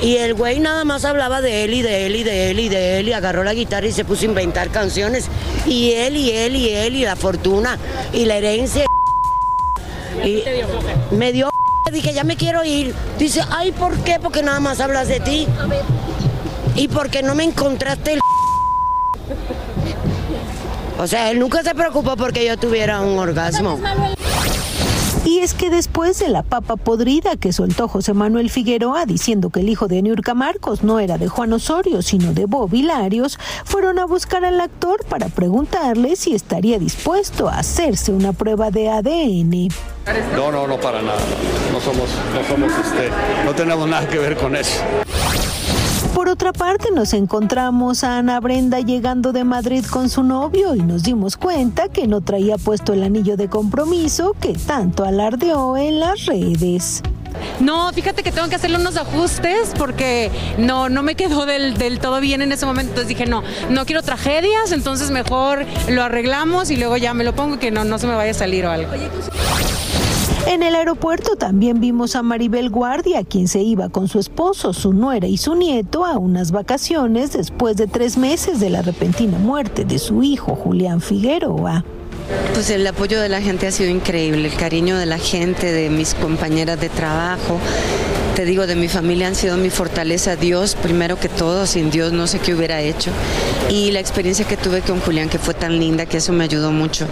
Y 0.00 0.18
el 0.18 0.34
güey 0.34 0.60
nada 0.60 0.84
más 0.84 1.04
hablaba 1.04 1.40
de 1.40 1.64
él 1.64 1.74
y 1.74 1.82
de 1.82 2.06
él 2.06 2.14
y 2.14 2.22
de 2.22 2.50
él 2.52 2.60
y 2.60 2.68
de 2.68 3.00
él 3.00 3.08
y 3.08 3.14
agarró 3.14 3.42
la 3.42 3.52
guitarra 3.52 3.88
y 3.88 3.92
se 3.92 4.04
puso 4.04 4.22
a 4.22 4.26
inventar 4.26 4.70
canciones. 4.70 5.26
Y 5.66 5.90
él 5.90 6.16
y 6.16 6.30
él 6.30 6.54
y 6.54 6.68
él 6.68 6.94
y 6.94 7.04
la 7.04 7.16
fortuna 7.16 7.76
y 8.12 8.26
la 8.26 8.36
herencia. 8.36 8.84
Y 10.24 10.42
me 11.10 11.32
dio 11.32 11.50
dije, 11.92 12.12
ya 12.12 12.24
me 12.24 12.36
quiero 12.36 12.64
ir. 12.64 12.94
Dice, 13.18 13.42
ay, 13.50 13.72
¿por 13.72 13.96
qué? 13.98 14.18
Porque 14.20 14.42
nada 14.42 14.60
más 14.60 14.80
hablas 14.80 15.08
de 15.08 15.20
ti. 15.20 15.46
Y 16.74 16.88
porque 16.88 17.22
no 17.22 17.34
me 17.34 17.44
encontraste 17.44 18.14
el 18.14 18.20
O 20.98 21.06
sea, 21.06 21.30
él 21.30 21.38
nunca 21.38 21.62
se 21.62 21.74
preocupó 21.76 22.16
porque 22.16 22.44
yo 22.44 22.56
tuviera 22.56 23.00
un 23.00 23.18
orgasmo. 23.18 23.78
Y 25.28 25.40
es 25.40 25.52
que 25.52 25.68
después 25.68 26.18
de 26.20 26.30
la 26.30 26.42
papa 26.42 26.76
podrida 26.76 27.36
que 27.36 27.52
soltó 27.52 27.86
José 27.86 28.14
Manuel 28.14 28.48
Figueroa 28.48 29.04
diciendo 29.04 29.50
que 29.50 29.60
el 29.60 29.68
hijo 29.68 29.86
de 29.86 30.00
Niurka 30.00 30.32
Marcos 30.32 30.82
no 30.82 31.00
era 31.00 31.18
de 31.18 31.28
Juan 31.28 31.52
Osorio, 31.52 32.00
sino 32.00 32.32
de 32.32 32.46
Bob 32.46 32.72
Hilarios, 32.72 33.38
fueron 33.66 33.98
a 33.98 34.06
buscar 34.06 34.46
al 34.46 34.58
actor 34.58 35.04
para 35.04 35.28
preguntarle 35.28 36.16
si 36.16 36.34
estaría 36.34 36.78
dispuesto 36.78 37.46
a 37.46 37.58
hacerse 37.58 38.10
una 38.10 38.32
prueba 38.32 38.70
de 38.70 38.88
ADN. 38.88 39.68
No, 40.34 40.50
no, 40.50 40.66
no 40.66 40.80
para 40.80 41.02
nada. 41.02 41.20
No 41.74 41.78
somos, 41.78 42.08
no 42.32 42.42
somos, 42.48 42.72
este, 42.72 43.10
no 43.44 43.54
tenemos 43.54 43.86
nada 43.86 44.08
que 44.08 44.18
ver 44.18 44.34
con 44.34 44.56
eso. 44.56 44.80
Por 46.18 46.28
otra 46.28 46.52
parte, 46.52 46.90
nos 46.90 47.12
encontramos 47.12 48.02
a 48.02 48.18
Ana 48.18 48.40
Brenda 48.40 48.80
llegando 48.80 49.32
de 49.32 49.44
Madrid 49.44 49.84
con 49.88 50.08
su 50.08 50.24
novio 50.24 50.74
y 50.74 50.80
nos 50.80 51.04
dimos 51.04 51.36
cuenta 51.36 51.90
que 51.90 52.08
no 52.08 52.22
traía 52.22 52.58
puesto 52.58 52.92
el 52.92 53.04
anillo 53.04 53.36
de 53.36 53.48
compromiso 53.48 54.34
que 54.40 54.54
tanto 54.54 55.04
alardeó 55.04 55.76
en 55.76 56.00
las 56.00 56.26
redes. 56.26 57.04
No, 57.60 57.92
fíjate 57.92 58.24
que 58.24 58.32
tengo 58.32 58.48
que 58.48 58.56
hacerle 58.56 58.78
unos 58.78 58.96
ajustes 58.96 59.72
porque 59.78 60.32
no, 60.58 60.88
no 60.88 61.04
me 61.04 61.14
quedó 61.14 61.46
del, 61.46 61.78
del 61.78 62.00
todo 62.00 62.20
bien 62.20 62.42
en 62.42 62.50
ese 62.50 62.66
momento. 62.66 62.90
Entonces 62.90 63.08
dije, 63.16 63.26
no, 63.26 63.44
no 63.70 63.86
quiero 63.86 64.02
tragedias, 64.02 64.72
entonces 64.72 65.12
mejor 65.12 65.66
lo 65.88 66.02
arreglamos 66.02 66.72
y 66.72 66.76
luego 66.78 66.96
ya 66.96 67.14
me 67.14 67.22
lo 67.22 67.32
pongo 67.36 67.60
que 67.60 67.70
no, 67.70 67.84
no 67.84 67.96
se 68.00 68.08
me 68.08 68.16
vaya 68.16 68.32
a 68.32 68.34
salir 68.34 68.66
o 68.66 68.72
algo. 68.72 68.90
En 70.46 70.62
el 70.62 70.74
aeropuerto 70.74 71.36
también 71.36 71.80
vimos 71.80 72.16
a 72.16 72.22
Maribel 72.22 72.70
Guardia, 72.70 73.24
quien 73.24 73.48
se 73.48 73.60
iba 73.60 73.88
con 73.88 74.08
su 74.08 74.18
esposo, 74.18 74.72
su 74.72 74.92
nuera 74.92 75.26
y 75.26 75.36
su 75.36 75.54
nieto 75.54 76.04
a 76.04 76.18
unas 76.18 76.52
vacaciones 76.52 77.32
después 77.32 77.76
de 77.76 77.86
tres 77.86 78.16
meses 78.16 78.60
de 78.60 78.70
la 78.70 78.82
repentina 78.82 79.38
muerte 79.38 79.84
de 79.84 79.98
su 79.98 80.22
hijo 80.22 80.54
Julián 80.54 81.00
Figueroa. 81.00 81.84
Pues 82.54 82.70
el 82.70 82.86
apoyo 82.86 83.20
de 83.20 83.28
la 83.28 83.40
gente 83.40 83.66
ha 83.66 83.70
sido 83.70 83.90
increíble, 83.90 84.48
el 84.48 84.54
cariño 84.54 84.96
de 84.96 85.06
la 85.06 85.18
gente, 85.18 85.72
de 85.72 85.90
mis 85.90 86.14
compañeras 86.14 86.80
de 86.80 86.88
trabajo. 86.88 87.58
Te 88.34 88.44
digo, 88.44 88.66
de 88.66 88.76
mi 88.76 88.88
familia 88.88 89.28
han 89.28 89.34
sido 89.34 89.56
mi 89.56 89.70
fortaleza. 89.70 90.36
Dios, 90.36 90.76
primero 90.76 91.18
que 91.18 91.28
todo, 91.28 91.66
sin 91.66 91.90
Dios 91.90 92.12
no 92.12 92.26
sé 92.26 92.38
qué 92.38 92.54
hubiera 92.54 92.80
hecho. 92.80 93.10
Y 93.68 93.90
la 93.90 94.00
experiencia 94.00 94.46
que 94.46 94.56
tuve 94.56 94.80
con 94.80 95.00
Julián, 95.00 95.28
que 95.28 95.38
fue 95.38 95.54
tan 95.54 95.78
linda, 95.78 96.06
que 96.06 96.18
eso 96.18 96.32
me 96.32 96.44
ayudó 96.44 96.70
mucho. 96.70 97.06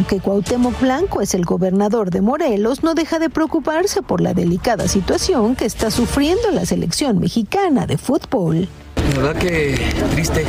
Aunque 0.00 0.18
Cuauhtémoc 0.18 0.80
Blanco 0.80 1.20
es 1.20 1.34
el 1.34 1.44
gobernador 1.44 2.10
de 2.10 2.22
Morelos, 2.22 2.82
no 2.82 2.94
deja 2.94 3.18
de 3.18 3.28
preocuparse 3.28 4.00
por 4.00 4.22
la 4.22 4.32
delicada 4.32 4.88
situación 4.88 5.54
que 5.56 5.66
está 5.66 5.90
sufriendo 5.90 6.50
la 6.52 6.64
selección 6.64 7.18
mexicana 7.18 7.86
de 7.86 7.98
fútbol. 7.98 8.66
La 9.12 9.20
verdad 9.20 9.36
que 9.38 9.78
triste, 10.14 10.46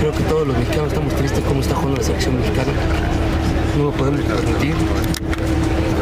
creo 0.00 0.12
que 0.12 0.22
todos 0.24 0.46
los 0.46 0.54
mexicanos 0.58 0.88
estamos 0.88 1.14
tristes 1.14 1.40
cómo 1.48 1.62
está 1.62 1.76
jugando 1.76 1.96
la 1.96 2.02
selección 2.04 2.38
mexicana. 2.40 2.72
No 3.78 3.84
lo 3.84 3.90
podemos 3.92 4.20
permitir. 4.20 4.74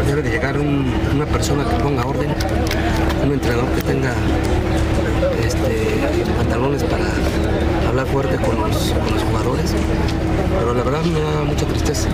Debe 0.08 0.22
de 0.22 0.30
llegar 0.30 0.58
un- 0.58 0.92
una 1.14 1.26
persona 1.26 1.64
que 1.68 1.76
ponga 1.76 2.04
orden, 2.04 2.34
un 3.24 3.32
entrenador 3.32 3.68
que 3.76 3.82
tenga 3.82 4.12
este, 5.46 5.86
pantalones 6.36 6.82
para 6.82 7.04
hablar 7.88 8.08
fuerte 8.08 8.34
con 8.44 8.58
los 8.60 8.92
jugadores. 9.30 9.72
Pero 10.58 10.74
la 10.74 10.82
verdad 10.82 11.04
me 11.04 11.20
da 11.20 11.44
mucha 11.44 11.64
tristeza. 11.64 12.08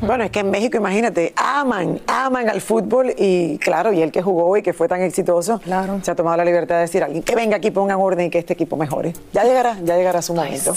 Bueno, 0.00 0.24
es 0.24 0.30
que 0.30 0.40
en 0.40 0.50
México, 0.50 0.76
imagínate, 0.76 1.32
aman, 1.36 2.00
aman 2.06 2.48
al 2.50 2.60
fútbol 2.60 3.14
y 3.16 3.58
claro, 3.58 3.92
y 3.92 4.02
el 4.02 4.12
que 4.12 4.20
jugó 4.22 4.56
y 4.56 4.62
que 4.62 4.72
fue 4.72 4.88
tan 4.88 5.00
exitoso, 5.02 5.60
se 6.02 6.10
ha 6.10 6.14
tomado 6.14 6.36
la 6.36 6.44
libertad 6.44 6.74
de 6.76 6.80
decir 6.82 7.02
a 7.02 7.06
alguien 7.06 7.22
que 7.22 7.34
venga 7.34 7.56
aquí, 7.56 7.70
pongan 7.70 7.98
orden 7.98 8.26
y 8.26 8.30
que 8.30 8.38
este 8.38 8.52
equipo 8.52 8.76
mejore. 8.76 9.14
Ya 9.32 9.44
llegará, 9.44 9.76
ya 9.82 9.96
llegará 9.96 10.20
su 10.20 10.34
momento. 10.34 10.74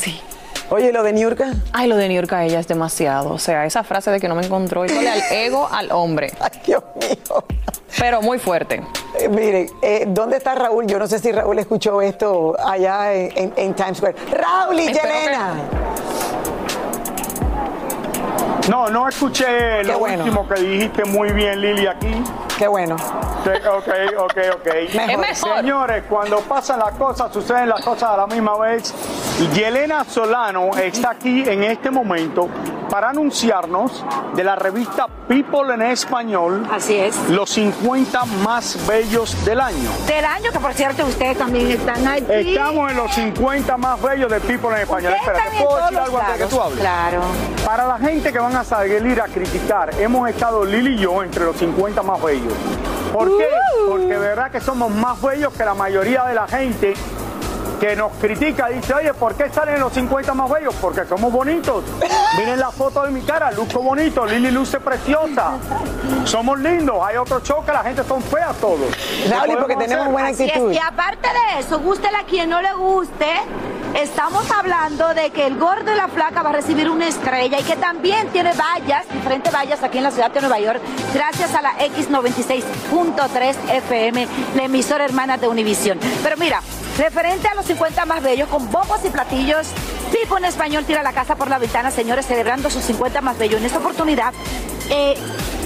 Oye, 0.72 0.94
lo 0.94 1.02
de 1.04 1.14
Niurka. 1.14 1.52
Ay, 1.74 1.88
lo 1.88 1.96
de 1.98 2.08
Niurka, 2.08 2.46
ella 2.46 2.60
es 2.60 2.68
demasiado. 2.68 3.34
O 3.34 3.40
sea, 3.40 3.66
esa 3.66 3.84
frase 3.84 4.12
de 4.12 4.20
que 4.20 4.28
no 4.28 4.36
me 4.36 4.46
encontró, 4.46 4.86
y 4.86 4.90
al 4.90 5.22
ego 5.32 5.68
al 5.70 5.92
hombre. 5.92 6.32
Ay, 6.40 6.60
Dios 6.66 6.84
mío. 6.96 7.44
Pero 7.98 8.22
muy 8.22 8.38
fuerte. 8.38 8.84
Eh, 9.20 9.28
mire, 9.30 9.66
eh, 9.82 10.06
¿dónde 10.08 10.38
está 10.38 10.54
Raúl? 10.54 10.86
Yo 10.86 11.00
no 11.00 11.08
sé 11.08 11.18
si 11.20 11.32
Raúl 11.32 11.58
escuchó 11.58 12.02
esto 12.04 12.56
allá 12.64 13.14
en, 13.16 13.32
en- 13.36 13.54
en 13.58 13.74
Times 13.74 13.98
Square. 13.98 14.16
Raúl 14.32 14.80
y 14.80 14.88
Espero 14.90 15.08
Yelena. 15.12 15.56
No, 18.70 18.88
no 18.88 19.08
escuché 19.08 19.84
lo 19.84 19.98
bueno. 19.98 20.24
último 20.24 20.48
que 20.48 20.62
dijiste 20.62 21.04
muy 21.06 21.32
bien, 21.32 21.60
Lili, 21.60 21.88
aquí. 21.88 22.22
Qué 22.56 22.68
bueno. 22.68 22.96
Ok, 22.96 23.88
ok, 24.18 24.38
ok. 24.54 24.66
Mejor. 24.94 25.10
Es 25.10 25.18
mejor. 25.18 25.58
Señores, 25.58 26.04
cuando 26.08 26.40
pasan 26.42 26.80
las 26.80 26.92
cosas, 26.92 27.34
suceden 27.34 27.70
las 27.70 27.82
cosas 27.82 28.12
a 28.12 28.18
la 28.18 28.28
misma 28.28 28.58
vez. 28.60 28.94
Yelena 29.56 30.04
Solano 30.04 30.72
está 30.78 31.12
aquí 31.12 31.44
en 31.48 31.64
este 31.64 31.90
momento 31.90 32.48
para 32.90 33.10
anunciarnos 33.10 34.04
de 34.36 34.44
la 34.44 34.56
revista 34.56 35.08
People 35.28 35.74
en 35.74 35.82
Español. 35.84 36.68
Así 36.72 36.96
es. 36.96 37.16
Los 37.30 37.52
50 37.52 38.26
más 38.44 38.78
bellos 38.88 39.46
del 39.46 39.62
año. 39.62 39.90
Del 40.08 40.26
año 40.26 40.52
que 40.52 40.60
por 40.60 40.74
cierto 40.74 41.06
ustedes 41.06 41.38
también 41.38 41.70
están 41.70 42.08
ahí. 42.08 42.26
Estamos 42.28 42.92
en 42.92 42.98
los 42.98 43.14
50 43.14 43.78
más 43.78 44.02
bellos 44.02 44.32
de 44.32 44.40
People 44.40 44.70
en 44.72 44.82
Español. 44.82 45.14
Espera, 45.14 45.40
¿te 45.44 45.64
puedo 45.64 45.78
decir 45.78 45.98
algo 46.00 46.18
los 46.18 46.26
antes 46.26 46.40
de 46.40 46.44
que 46.44 46.50
tú 46.50 46.56
lados. 46.56 46.72
hables? 46.72 46.80
Claro. 46.80 47.22
Para 47.64 47.88
la 47.88 47.98
gente 48.00 48.32
que 48.34 48.40
van 48.40 48.56
a 48.56 48.64
salir 48.64 49.22
a 49.22 49.26
criticar, 49.26 49.92
hemos 50.00 50.28
estado 50.30 50.66
Lili 50.66 50.96
y 50.96 50.98
yo 50.98 51.22
entre 51.22 51.46
los 51.46 51.56
50 51.58 52.02
más 52.02 52.22
bellos. 52.24 52.54
¿Por 53.14 53.28
qué? 53.38 53.48
Uh. 53.86 53.90
Porque 53.90 54.08
de 54.08 54.18
verdad 54.18 54.52
que 54.52 54.62
somos 54.62 54.92
más 54.92 55.22
bellos 55.22 55.54
que 55.54 55.64
la 55.64 55.74
mayoría 55.76 56.24
de 56.26 56.34
la 56.34 56.48
gente 56.48 56.94
que 57.80 57.96
nos 57.96 58.12
critica, 58.14 58.68
dice, 58.68 58.94
oye, 58.94 59.14
¿por 59.14 59.36
qué 59.36 59.50
salen 59.50 59.80
los 59.80 59.94
50 59.94 60.34
más 60.34 60.50
bellos? 60.50 60.76
Porque 60.82 61.06
somos 61.06 61.32
bonitos. 61.32 61.84
Miren 62.38 62.60
la 62.60 62.72
foto 62.72 63.04
de 63.04 63.12
mi 63.12 63.22
cara, 63.22 63.52
luzco 63.52 63.80
bonito, 63.82 64.26
Lili 64.26 64.52
luce 64.52 64.80
preciosa. 64.80 65.54
Somos 66.26 66.60
lindos, 66.60 66.98
hay 67.02 67.18
otro 67.18 67.40
show 67.40 67.64
que 67.66 67.72
la 67.72 67.84
gente 67.84 68.04
son 68.04 68.22
feas 68.22 68.56
todos. 68.58 68.88
Raúl, 69.30 69.58
porque 69.58 69.76
tenemos 69.78 70.12
buena 70.12 70.30
Así 70.30 70.44
es, 70.44 70.50
actitud. 70.50 70.72
Y 70.72 70.78
aparte 70.78 71.28
de 71.28 71.60
eso, 71.60 71.80
gústele 71.80 72.18
a 72.18 72.24
quien 72.24 72.50
no 72.50 72.62
le 72.62 72.74
guste, 72.74 73.28
estamos 73.96 74.50
hablando 74.52 75.14
de 75.14 75.30
que 75.32 75.48
el 75.48 75.58
gordo 75.58 75.92
y 75.92 75.96
la 75.96 76.08
flaca 76.10 76.44
va 76.44 76.50
a 76.50 76.54
recibir 76.54 76.90
una 76.90 77.08
estrella 77.08 77.60
y 77.60 77.64
que 77.64 77.76
también 77.78 78.28
tiene 78.30 78.52
vallas, 78.54 79.06
diferentes 79.12 79.54
vallas 79.54 79.82
aquí 79.84 79.98
en 79.98 80.04
la 80.04 80.12
ciudad 80.12 80.32
de 80.32 80.42
Nueva 80.42 80.60
York, 80.60 80.82
gracias 81.14 81.54
a 81.56 81.62
la 81.62 81.78
X96.3 81.78 83.56
FM, 83.74 84.28
la 84.56 84.64
emisora 84.64 85.06
hermana 85.06 85.38
de 85.38 85.48
Univisión. 85.48 85.98
Pero 86.24 86.36
mira, 86.38 86.62
referente 87.00 87.48
a 87.48 87.56
los 87.56 87.66
50 87.66 88.06
más 88.06 88.22
bellos, 88.22 88.48
con 88.50 88.70
bombos 88.72 89.00
y 89.06 89.10
platillos, 89.10 89.68
Pipo 90.12 90.38
en 90.40 90.46
español 90.46 90.86
tira 90.86 91.04
la 91.04 91.14
casa 91.14 91.36
por 91.36 91.50
la 91.50 91.60
ventana, 91.60 91.92
señores, 91.92 92.26
celebrando 92.26 92.70
sus 92.72 92.84
50 92.84 93.22
más 93.22 93.38
bellos. 93.38 93.60
En 93.60 93.68
esta 93.68 93.78
oportunidad, 93.78 94.34
eh, 94.90 95.16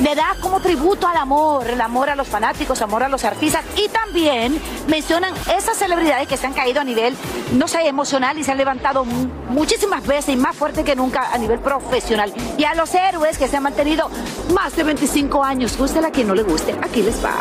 le 0.01 0.15
da 0.15 0.35
como 0.41 0.59
tributo 0.59 1.07
al 1.07 1.15
amor, 1.15 1.65
el 1.69 1.79
amor 1.79 2.09
a 2.09 2.15
los 2.17 2.27
fanáticos, 2.27 2.81
amor 2.81 3.03
a 3.03 3.07
los 3.09 3.23
artistas 3.23 3.63
y 3.77 3.87
también 3.87 4.61
mencionan 4.87 5.33
esas 5.57 5.77
celebridades 5.77 6.27
que 6.27 6.35
se 6.35 6.45
han 6.45 6.51
caído 6.53 6.81
a 6.81 6.83
nivel, 6.83 7.15
no 7.53 7.69
sé, 7.69 7.87
emocional 7.87 8.37
y 8.37 8.43
se 8.43 8.51
han 8.51 8.57
levantado 8.57 9.05
mu- 9.05 9.29
muchísimas 9.49 10.05
veces 10.05 10.33
y 10.33 10.35
más 10.35 10.57
fuerte 10.57 10.83
que 10.83 10.93
nunca 10.95 11.29
a 11.31 11.37
nivel 11.37 11.59
profesional. 11.59 12.33
Y 12.57 12.65
a 12.65 12.73
los 12.75 12.93
héroes 12.93 13.37
que 13.37 13.47
se 13.47 13.55
han 13.55 13.63
mantenido 13.63 14.09
más 14.53 14.75
de 14.75 14.83
25 14.83 15.41
años, 15.41 15.77
gústela 15.77 16.09
a 16.09 16.11
quien 16.11 16.27
no 16.27 16.35
le 16.35 16.43
guste, 16.43 16.75
aquí 16.83 17.01
les 17.01 17.23
va. 17.23 17.31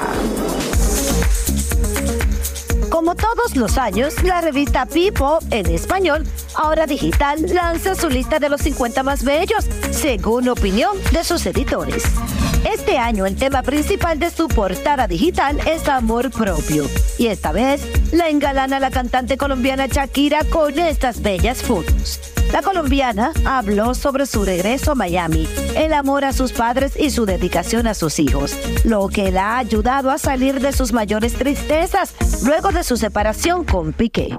Como 2.93 3.15
todos 3.15 3.57
los 3.57 3.79
años, 3.79 4.23
la 4.23 4.43
revista 4.43 4.85
People 4.85 5.39
en 5.51 5.65
español, 5.71 6.27
ahora 6.55 6.87
digital, 6.87 7.41
lanza 7.49 7.95
su 7.95 8.11
lista 8.11 8.39
de 8.39 8.51
los 8.51 8.61
50 8.61 9.03
más 9.03 9.25
bellos, 9.25 9.65
según 9.91 10.47
opinión 10.51 10.95
de 11.11 11.25
sus 11.25 11.47
editores. 11.47 12.05
Este 12.71 12.99
año 12.99 13.25
el 13.25 13.37
tema 13.37 13.63
principal 13.63 14.19
de 14.19 14.31
su 14.31 14.47
portada 14.47 15.09
digital 15.09 15.59
es 15.67 15.89
amor 15.89 16.31
propio. 16.31 16.85
Y 17.17 17.29
esta 17.29 17.51
vez 17.51 17.81
la 18.13 18.29
engalana 18.29 18.79
la 18.79 18.91
cantante 18.91 19.39
colombiana 19.39 19.87
Shakira 19.87 20.45
con 20.45 20.79
estas 20.79 21.23
bellas 21.23 21.63
fotos. 21.63 22.21
La 22.53 22.61
colombiana 22.61 23.33
habló 23.47 23.95
sobre 23.95 24.27
su 24.27 24.45
regreso 24.45 24.93
a 24.93 24.95
Miami, 24.95 25.49
el 25.75 25.95
amor 25.95 26.27
a 26.27 26.35
sus 26.35 26.53
padres 26.53 26.93
y 27.01 27.09
su 27.09 27.25
dedicación 27.25 27.87
a 27.87 27.95
sus 27.95 28.19
hijos, 28.19 28.55
lo 28.85 29.09
que 29.09 29.33
la 29.33 29.55
ha 29.55 29.59
ayudado 29.59 30.11
a 30.11 30.19
salir 30.19 30.61
de 30.61 30.73
sus 30.73 30.93
mayores 30.93 31.33
tristezas 31.33 32.15
luego 32.45 32.71
de 32.71 32.85
su 32.85 32.99
separación 32.99 33.65
con 33.65 33.95
Piqué. 33.95 34.39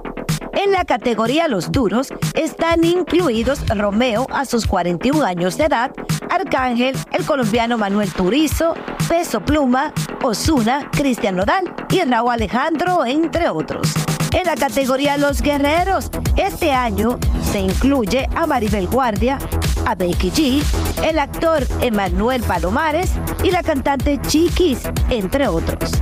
En 0.52 0.70
la 0.70 0.84
categoría 0.84 1.48
Los 1.48 1.72
Duros 1.72 2.14
están 2.34 2.84
incluidos 2.84 3.66
Romeo 3.66 4.28
a 4.30 4.44
sus 4.44 4.68
41 4.68 5.24
años 5.24 5.58
de 5.58 5.64
edad, 5.64 5.90
Arcángel, 6.30 6.96
el 7.10 7.26
colombiano 7.26 7.78
Manuel 7.78 8.12
Turizo, 8.12 8.74
Peso 9.08 9.40
Pluma, 9.40 9.92
Osuna, 10.22 10.88
Cristian 10.92 11.34
Nodal 11.34 11.74
y 11.90 12.00
Raúl 12.02 12.30
Alejandro, 12.30 13.04
entre 13.04 13.48
otros. 13.48 13.92
En 14.34 14.46
la 14.46 14.56
categoría 14.56 15.16
Los 15.16 15.42
Guerreros, 15.42 16.10
este 16.36 16.72
año 16.72 17.20
se 17.52 17.60
incluye 17.60 18.28
a 18.34 18.48
Maribel 18.48 18.88
Guardia, 18.88 19.38
a 19.86 19.94
Becky 19.94 20.32
G, 20.32 21.04
el 21.04 21.20
actor 21.20 21.64
Emanuel 21.80 22.42
Palomares 22.42 23.12
y 23.44 23.52
la 23.52 23.62
cantante 23.62 24.20
Chiquis, 24.26 24.80
entre 25.08 25.46
otros. 25.46 25.92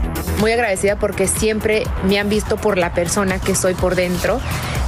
muy 0.41 0.51
agradecida 0.51 0.97
porque 0.97 1.29
siempre 1.29 1.85
me 2.09 2.19
han 2.19 2.31
visto 2.31 2.57
por 2.57 2.79
la 2.79 2.95
persona 2.95 3.39
que 3.39 3.55
soy 3.55 3.75
por 3.75 3.97
dentro, 3.97 4.41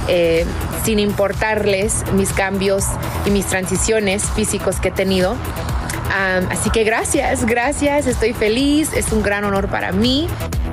eh, 0.07 0.43
sin 0.83 0.97
importarles 0.97 2.03
mis 2.13 2.33
cambios 2.33 2.85
y 3.27 3.29
mis 3.29 3.45
transiciones 3.45 4.23
físicos 4.23 4.79
que 4.79 4.87
he 4.87 4.91
tenido. 4.91 5.35
Así 6.49 6.69
que 6.69 6.83
gracias, 6.83 7.45
gracias, 7.45 8.07
estoy 8.07 8.33
feliz, 8.33 8.93
es 8.93 9.11
un 9.11 9.21
gran 9.21 9.43
honor 9.43 9.67
para 9.67 9.91
mí. 9.91 10.27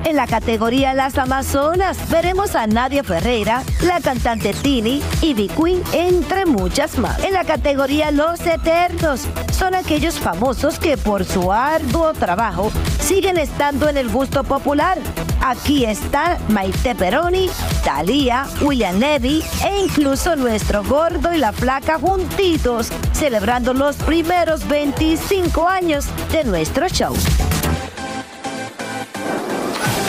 En 0.05 0.17
la 0.17 0.27
categoría 0.27 0.93
Las 0.93 1.17
Amazonas 1.17 1.97
veremos 2.09 2.55
a 2.55 2.67
Nadia 2.67 3.03
Ferreira, 3.03 3.63
la 3.81 4.01
cantante 4.01 4.53
Tini 4.53 5.01
y 5.21 5.33
B 5.33 5.47
Queen, 5.47 5.81
entre 5.93 6.45
muchas 6.45 6.97
más. 6.97 7.23
En 7.23 7.33
la 7.33 7.45
categoría 7.45 8.11
Los 8.11 8.41
Eternos 8.41 9.21
son 9.51 9.75
aquellos 9.75 10.19
famosos 10.19 10.77
que 10.77 10.97
por 10.97 11.23
su 11.23 11.53
arduo 11.53 12.11
trabajo 12.13 12.71
siguen 12.99 13.37
estando 13.37 13.87
en 13.87 13.97
el 13.97 14.09
gusto 14.09 14.43
popular. 14.43 14.97
Aquí 15.45 15.83
está 15.83 16.37
Maite 16.47 16.95
Peroni, 16.95 17.49
Thalía, 17.83 18.47
William 18.61 18.97
Levy 18.97 19.43
e 19.65 19.81
incluso 19.81 20.37
nuestro 20.37 20.85
gordo 20.85 21.33
y 21.33 21.37
la 21.37 21.51
flaca 21.51 21.99
juntitos, 21.99 22.89
celebrando 23.11 23.73
los 23.73 23.97
primeros 23.97 24.65
25 24.69 25.67
años 25.67 26.05
de 26.31 26.45
nuestro 26.45 26.87
show. 26.87 27.13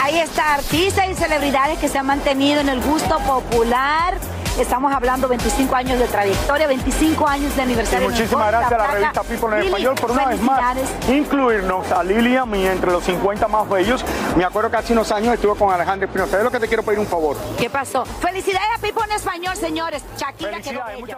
Ahí 0.01 0.19
está, 0.19 0.53
artistas 0.53 1.09
y 1.11 1.15
celebridades 1.15 1.79
que 1.79 1.89
se 1.89 1.97
han 1.97 2.05
mantenido 2.05 2.61
en 2.61 2.69
el 2.69 2.79
gusto 2.79 3.17
popular. 3.19 4.17
Estamos 4.59 4.93
hablando 4.93 5.27
25 5.27 5.75
años 5.75 5.99
de 5.99 6.07
trayectoria, 6.07 6.67
25 6.67 7.27
años 7.27 7.53
de 7.55 7.61
Y 7.61 7.65
aniversario. 7.65 8.07
el 8.07 8.13
muchísimas 8.13 8.47
gracias 8.47 8.71
a 8.71 8.77
la 8.77 8.87
revista 8.87 9.23
People 9.23 9.47
en 9.47 9.55
Lili, 9.59 9.67
español 9.67 9.95
por 9.95 10.11
una 10.11 10.25
vez 10.27 10.41
más 10.41 10.77
incluirnos 11.09 11.91
a 11.91 12.03
Lili 12.03 12.35
y 12.35 12.65
entre 12.65 12.91
los 12.91 13.03
50 13.03 13.47
más 13.49 13.67
bellos. 13.69 14.05
Me 14.37 14.45
acuerdo 14.45 14.71
que 14.71 14.77
hace 14.77 14.93
unos 14.93 15.11
años 15.11 15.33
estuve 15.33 15.57
con 15.57 15.73
Alejandro 15.73 16.07
Espinosa. 16.07 16.31
¿Sabes 16.31 16.45
lo 16.45 16.51
que 16.51 16.59
te 16.59 16.67
quiero 16.69 16.83
pedir 16.83 16.99
un 16.99 17.07
favor? 17.07 17.35
¿Qué 17.57 17.69
pasó? 17.69 18.05
Felicidades 18.05 18.67
a 18.77 18.81
Pipo 18.81 19.03
en 19.03 19.11
español, 19.11 19.55
señores. 19.57 20.03
Shakira 20.17 20.61
quedó 20.61 20.85
bella. 20.85 21.17